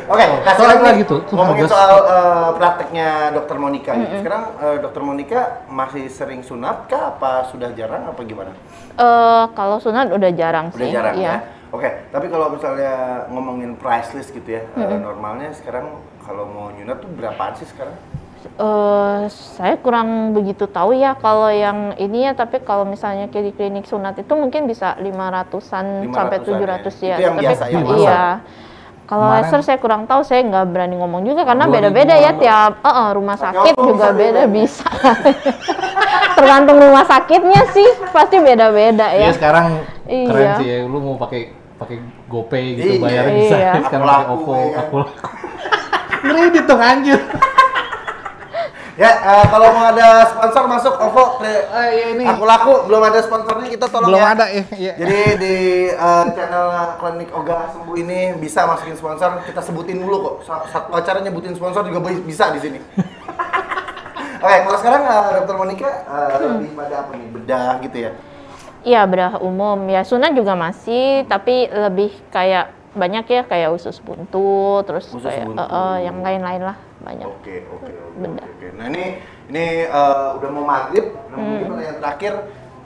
[0.07, 4.15] Oke, nah Soal sekarang lagi tuh ngomongin soal eh, prakteknya dokter Monica gitu.
[4.23, 7.19] Sekarang eh, dokter Monica masih sering sunat kah?
[7.19, 8.55] Apa sudah jarang apa gimana?
[8.95, 10.95] Eh, kalau sunat udah jarang Udah sih.
[10.95, 11.43] jarang iya.
[11.43, 11.55] ya?
[11.75, 17.03] Oke, tapi kalau misalnya ngomongin price list gitu ya, eh, normalnya sekarang kalau mau nyunat
[17.03, 17.99] tuh berapaan sih sekarang?
[18.47, 19.21] Eh,
[19.59, 23.85] saya kurang begitu tahu ya kalau yang ini ya, tapi kalau misalnya kayak di klinik
[23.91, 26.47] sunat itu mungkin bisa 500-an 500-an sampai ya.
[26.47, 27.17] 700 ya.
[27.19, 27.99] Itu yang tapi biasa, yang biasa.
[27.99, 28.25] iya.
[29.07, 32.73] Kalau laser saya kurang tahu, saya nggak berani ngomong juga karena 2000 beda-beda ya tiap
[32.77, 34.43] eh, eh, rumah sakit juga bisa beda beda?
[34.49, 34.87] bisa.
[36.35, 39.33] Tergantung rumah sakitnya sih, pasti beda-beda Iya ya.
[39.33, 39.67] sekarang
[40.05, 40.55] keren Iya.
[40.59, 40.79] sih ya.
[40.85, 41.97] Lu mau pakai pakai
[42.27, 43.01] GoPay gitu Iya.
[43.01, 43.57] bayarnya bisa.
[43.57, 43.73] Iya.
[43.81, 45.27] Sekarang Aku pakai OVO, ya aku laku.
[46.27, 47.21] Ngedit dong anjir.
[48.97, 52.25] Ya, eh, kalau mau ada sponsor masuk OVO, tre- Ah, iya, ini.
[52.25, 54.33] aku laku belum ada sponsornya kita tolong Belum ya.
[54.33, 54.65] ada ya.
[54.73, 54.93] Iya.
[54.97, 55.55] Jadi di
[55.91, 56.67] eh, channel
[56.97, 60.35] Klinik Oga Sembuh ini bisa masukin sponsor, kita sebutin dulu kok.
[60.43, 62.81] Sa- Satu acara nyebutin sponsor juga bi- bisa di sini.
[64.39, 67.29] Oke, kalau sekarang eh, Dokter Monica eh, lebih pada apa nih?
[67.31, 68.11] Bedah gitu ya.
[68.81, 74.81] Iya bedah umum ya sunat juga masih, tapi lebih kayak banyak ya kayak usus buntu,
[74.85, 75.59] terus Usus kayak buntu.
[75.59, 77.27] eh, eh, yang lain-lain lah banyak.
[77.27, 78.19] Oke, oke, oke.
[78.19, 78.43] Bedah.
[78.43, 78.67] oke, oke.
[78.75, 79.05] Nah, ini
[79.47, 81.07] ini eh, udah mau maghrib.
[81.27, 81.47] Nah, Hmm.
[81.47, 82.33] mungkin pertanyaan terakhir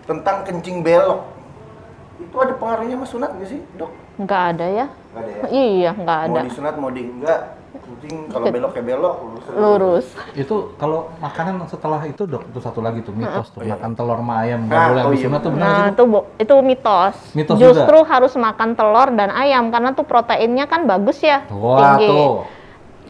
[0.05, 1.21] tentang kencing belok.
[2.21, 3.91] Itu ada pengaruhnya sama sunat nggak sih, Dok?
[4.19, 4.87] Nggak ada ya?
[5.11, 5.43] Nggak ada ya?
[5.49, 6.31] Iya nggak ada.
[6.35, 7.41] Mau disunat mau di enggak,
[7.73, 9.45] kencing kalau belok ya belok, lurus.
[9.51, 10.07] Lurus.
[10.35, 13.73] Itu kalau makanan setelah itu dok, itu satu lagi tuh mitos tuh Oh, iya.
[13.73, 15.85] makan telur sama ayam nggak Nah, boleh oh iya, sunat tuh benar Nah, sih?
[15.89, 17.17] itu bo- itu mitos.
[17.33, 21.49] Mitos Justru harus makan telur dan ayam karena tuh proteinnya kan bagus ya.
[21.49, 22.07] Wah tinggi.
[22.07, 22.60] tuh.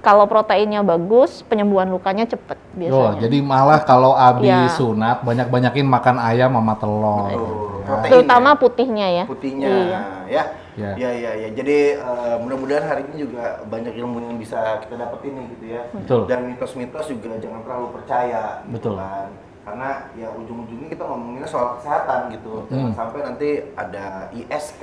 [0.00, 3.20] Kalau proteinnya bagus, penyembuhan lukanya cepet Yo, biasanya.
[3.20, 4.72] jadi malah kalau habis Iya.
[4.72, 7.28] sunat banyak-banyakin makan ayam sama telur.
[7.28, 8.56] Tuh, protein Terutama ya.
[8.56, 9.24] putihnya ya.
[9.28, 10.00] putihnya Iya.
[10.26, 10.44] ya.
[10.78, 10.92] Ya.
[10.96, 11.48] Iya iya iya.
[11.52, 15.82] Jadi eh, mudah-mudahan hari ini juga banyak ilmu yang bisa kita dapetin nih gitu ya.
[15.92, 16.20] Betul.
[16.24, 18.64] Dan mitos-mitos juga jangan terlalu percaya.
[18.64, 18.94] gitu Betul.
[18.96, 19.28] Kan.
[19.70, 22.66] Karena ya ujung-ujungnya kita ngomonginnya soal kesehatan gitu.
[22.66, 22.96] Jangan Hmm.
[22.98, 23.48] sampai nanti
[23.78, 24.82] ada ISK.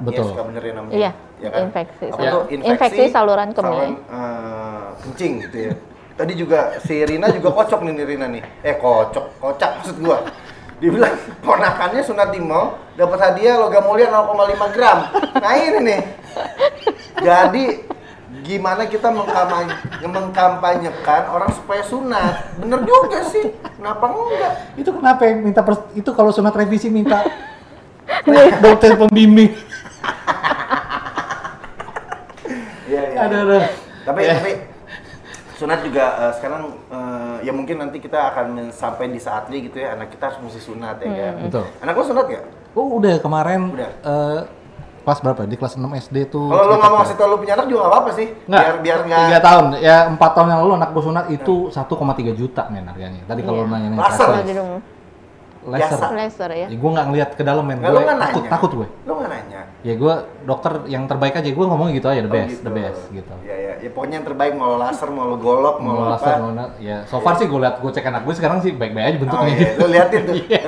[0.00, 0.24] Betul.
[0.24, 0.94] ISK bener ya namanya.
[0.96, 1.60] Iya, Ya kan?
[1.68, 2.06] infeksi.
[2.08, 2.30] Apa Ya.
[2.32, 2.42] tuh?
[2.48, 3.68] Infeksi saluran kemih.
[3.76, 5.72] saluran, eh, kencing gitu ya.
[6.12, 8.42] Tadi juga si Rina juga kocok nih nih Rina nih.
[8.62, 10.24] Eh kocok, kocak maksud gua.
[10.78, 15.12] Dibilang ponakannya sunat di mall dapat hadiah logam mulia 0,5 gram.
[15.36, 16.00] Nah ini nih.
[17.18, 17.64] Jadi
[18.40, 22.56] gimana kita mengkampanyekan, mengkampanyekan orang supaya sunat?
[22.56, 23.52] Bener juga sih.
[23.76, 24.52] Kenapa enggak?
[24.74, 27.20] Itu kenapa ya minta pers- itu kalau sunat revisi minta
[28.64, 29.52] dokter pembimbing.
[32.88, 33.18] Iya iya.
[33.20, 33.58] Ada ada.
[34.02, 34.34] Tapi Ya.
[34.36, 34.52] tapi
[35.54, 39.94] sunat juga eh, sekarang eh, ya mungkin nanti kita akan sampai di saatnya gitu ya
[39.94, 41.34] anak kita harus mesti sunat ya kan.
[41.46, 41.64] Betul.
[41.80, 42.44] Anak lo sunat gak?
[42.72, 43.90] Oh udah kemarin Udah.
[44.02, 44.40] eh,
[45.02, 45.40] kelas berapa?
[45.44, 46.46] Di kelas 6 SD tuh.
[46.48, 47.02] Kalau lo sekitar nggak mau tuh.
[47.04, 48.26] kasih tau lo punya anak juga nggak apa-apa sih.
[48.46, 49.64] Nggak, Biar biar nggak tiga tahun.
[49.78, 53.20] Ya empat tahun yang lalu anak gue sunat itu 1,3 juta men harganya.
[53.26, 53.70] Tadi kalau Iya.
[53.70, 54.30] nanya nih Laser.
[55.62, 55.94] Kalau laser.
[55.94, 56.06] Biasa.
[56.12, 56.66] Laser ya.
[56.66, 57.78] Ya, gue nggak ngeliat ke dalam men.
[57.78, 58.50] Gue takut, nanya.
[58.50, 58.88] takut gue.
[59.06, 59.60] Lo nggak nanya.
[59.80, 61.46] Ya gue dokter yang terbaik aja.
[61.46, 62.62] Gue ngomong gitu aja, the Oh, best, gitu.
[62.62, 63.34] the best gitu.
[63.40, 66.34] Ya ya, ya pokoknya yang terbaik mau laser, mau lo golok, mau, Mau lo laser,
[66.34, 66.42] apa.
[66.42, 69.06] mau na- ya so far sih gue liat, gue cek anak gue sekarang sih baik-baik
[69.06, 69.70] aja Oh, bentuknya iya.
[69.78, 70.34] Lo liatin tuh.
[70.42, 70.62] Iya.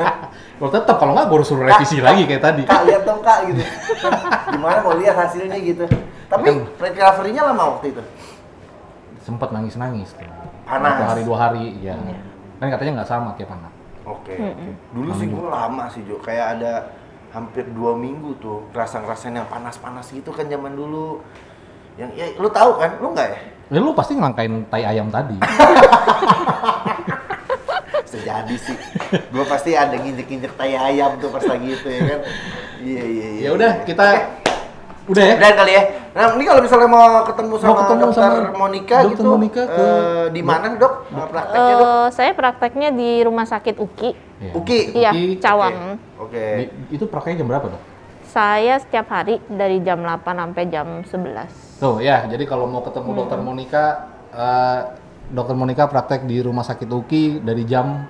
[0.54, 2.62] Gue tetap kalau nggak gue harus suruh revisi Kak, lagi kayak tadi.
[2.62, 3.62] Kak lihat dong kak gitu.
[4.54, 5.84] Gimana mau lihat hasilnya gitu.
[6.24, 6.46] Tapi
[6.78, 8.02] recovery-nya lama waktu itu.
[9.20, 10.26] Sempet nangis-nangis tuh.
[10.64, 10.96] Panas.
[10.96, 11.98] Satu hari dua hari, ya.
[12.56, 13.72] Kan katanya nggak sama tiap anak.
[14.04, 14.36] Oke.
[14.36, 14.68] oke.
[14.92, 16.92] Dulu sih gue lama sih Jo, kayak ada
[17.32, 21.24] hampir dua minggu tuh rasa-rasaan yang panas-panas gitu kan zaman dulu.
[21.96, 23.38] Yang ya lu tahu kan, lu nggak ya?
[23.72, 25.40] Ya lu pasti ngelangkain tai ayam tadi.
[28.12, 28.76] Sejadi sih.
[29.32, 32.20] Gue pasti ada nginjek-nginjek tai ayam tuh pas lagi itu ya kan.
[32.84, 33.42] Iya iya iya.
[33.48, 34.04] ya udah kita
[35.08, 35.34] udah ya.
[35.40, 36.03] Udah kali ya.
[36.14, 39.62] Nah, ini kalau misalnya mau ketemu sama Mau ketemu dokter sama Monica Dokter gitu, Monica
[39.66, 40.92] ke- eh, di mana dok?
[41.04, 41.86] Eh, Prakteknya dok?
[41.86, 44.10] Eh, saya prakteknya di rumah sakit UKI.
[44.40, 44.52] Ya.
[44.54, 44.80] Uki.
[44.94, 45.10] Iya.
[45.42, 45.98] Cawang.
[46.16, 46.46] Oke.
[46.88, 47.82] Itu prakteknya jam berapa dok?
[48.24, 51.50] Saya setiap hari dari jam 8 sampai jam 11.
[51.76, 53.18] Tuh ya, jadi kalau mau ketemu Hmm.
[53.18, 53.84] dokter Monica,
[54.30, 54.80] eh,
[55.28, 58.06] dokter Monica praktek di rumah sakit UKI dari jam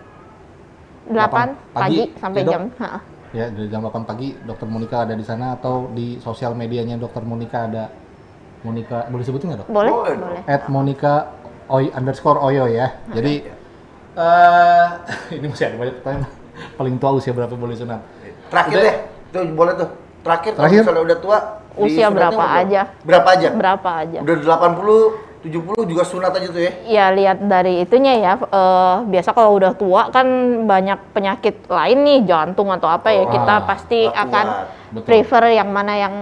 [1.07, 2.53] 8 pagi, pagi, sampai ya, Dok?
[2.53, 2.91] jam ha,
[3.35, 7.27] ya dari jam 8 pagi dokter Monica ada di sana atau di sosial medianya dokter
[7.27, 7.91] Monica ada
[8.63, 9.69] Monica boleh sebutin nggak dok?
[9.69, 10.41] boleh Boleh.
[10.47, 11.15] At Monica
[11.65, 12.93] Oy, underscore Oyo ya.
[13.11, 13.45] Jadi
[14.15, 14.87] eh
[15.37, 16.29] ini masih ada banyak pertanyaan.
[16.77, 18.01] Paling tua usia berapa boleh sunat?
[18.49, 18.85] Terakhir Udah.
[18.87, 18.97] deh.
[19.33, 19.89] Tuh boleh tuh.
[20.25, 20.81] Terakhir, kalau Terakhir?
[20.81, 21.39] misalnya udah tua,
[21.75, 22.45] Usia berapa?
[22.55, 22.83] aja?
[23.05, 23.49] Berapa aja?
[23.53, 26.73] berapa aja Udah 80, 70 juga sunat aja tuh ya.
[26.89, 30.25] ya lihat dari itunya ya eh, biasa kalau udah tua kan
[30.65, 34.47] banyak penyakit lain nih jantung atau apa ya Oh, kita ah, pasti akan.
[34.95, 35.05] Betul.
[35.05, 36.15] prefer yang mana yang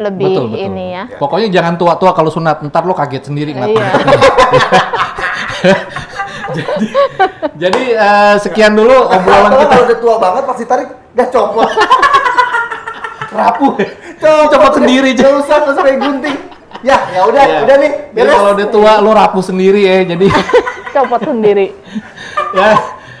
[0.00, 0.66] lebih betul betul.
[0.66, 3.92] ini ya Pokoknya jangan tua-tua kalau sunat, ntar lo kaget sendiri ngeliat Iya.
[6.56, 6.64] jadi
[7.54, 11.68] jadi eh, sekian dulu obrolan kita kalau udah tua banget pasti tarik, dah copot.
[13.30, 13.78] rapuh.
[14.18, 16.49] Copot sendiri Gak usah, gak usah kayak gunting.
[16.80, 17.58] Ya, ya udah, Ya.
[17.62, 18.32] udah nih, Jadi beres.
[18.32, 20.06] kalau udah tua lo rapuh sendiri ya.
[20.06, 20.26] Jadi
[20.90, 21.66] copot sendiri
[22.58, 22.72] ya.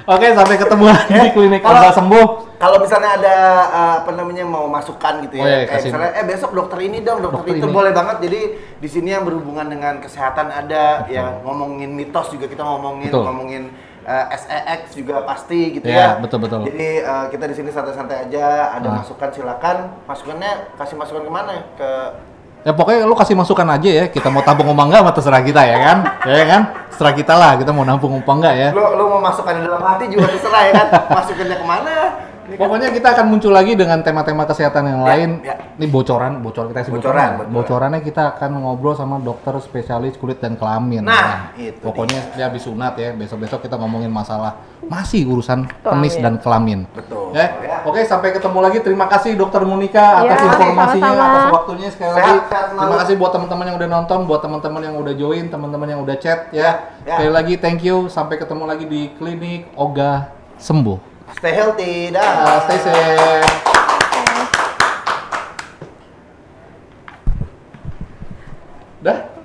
[0.06, 2.26] Oke, sampai ketemu lagi di klinik Kalau- sembuh.
[2.56, 5.86] Kalau misalnya ada uh, apa namanya mau masukan gitu ya, Oh, iya, kayak kasih.
[5.88, 7.72] misalnya eh besok dokter ini dong, dokter, Dokter itu ini.
[7.72, 8.16] boleh banget.
[8.20, 8.40] Jadi
[8.76, 13.22] di sini yang berhubungan dengan kesehatan ada, ya ngomongin mitos juga kita ngomongin, Betul.
[13.24, 13.62] ngomongin
[14.02, 16.08] uh, SEX juga pasti gitu Ya, ya.
[16.18, 16.66] betul, betul.
[16.66, 18.94] Jadi uh, kita di sini santai-santai aja, ada Ah.
[18.98, 19.76] masukan silakan.
[20.04, 21.54] Masukannya kasih masukan ke mana?
[21.74, 21.88] Ke
[22.60, 24.04] Ya pokoknya lu kasih masukan aja ya.
[24.12, 25.98] Kita mau tampung apa enggak mah terserah kita ya kan?
[26.28, 26.62] Ya kan?
[26.92, 27.52] Terserah kita lah.
[27.56, 28.68] Kita mau nampung apa enggak ya.
[28.76, 30.86] lo lo mau masukkan dalam hati juga terserah ya kan.
[31.08, 31.94] Masukannya ke mana?
[32.50, 35.30] Ini kan- Pokoknya kita akan muncul lagi dengan tema-tema kesehatan yang Ya, lain.
[35.40, 35.54] ya.
[35.78, 37.30] Ini bocoran, bocor kita kasih Bocoran, bocoran.
[37.46, 37.54] bocoran.
[37.54, 41.06] Bocorannya kita akan ngobrol sama dokter spesialis kulit dan kelamin.
[41.06, 43.14] Nah, itu Pokoknya dia habis sunat ya.
[43.14, 46.90] Besok-besok kita ngomongin masalah masih urusan penis dan kelamin.
[46.90, 47.30] Betul.
[47.32, 47.54] Ya.
[47.80, 48.78] Oke, sampai ketemu lagi.
[48.80, 51.30] Terima kasih Dokter Monica atas Ya, informasinya, sama-sama.
[51.30, 52.74] atas waktunya sekali Sehat, lagi.
[52.74, 56.16] Terima kasih buat teman-teman yang udah nonton, buat teman-teman yang udah join, teman-teman yang udah
[56.18, 56.82] chat ya.
[57.06, 57.14] Ya.
[57.14, 58.10] Sekali lagi thank you.
[58.10, 61.09] Sampai ketemu lagi di klinik Oga Sembuh.
[61.38, 62.32] Stay healthy, dah.
[62.42, 63.46] Uh, stay safe.
[69.00, 69.39] Dah?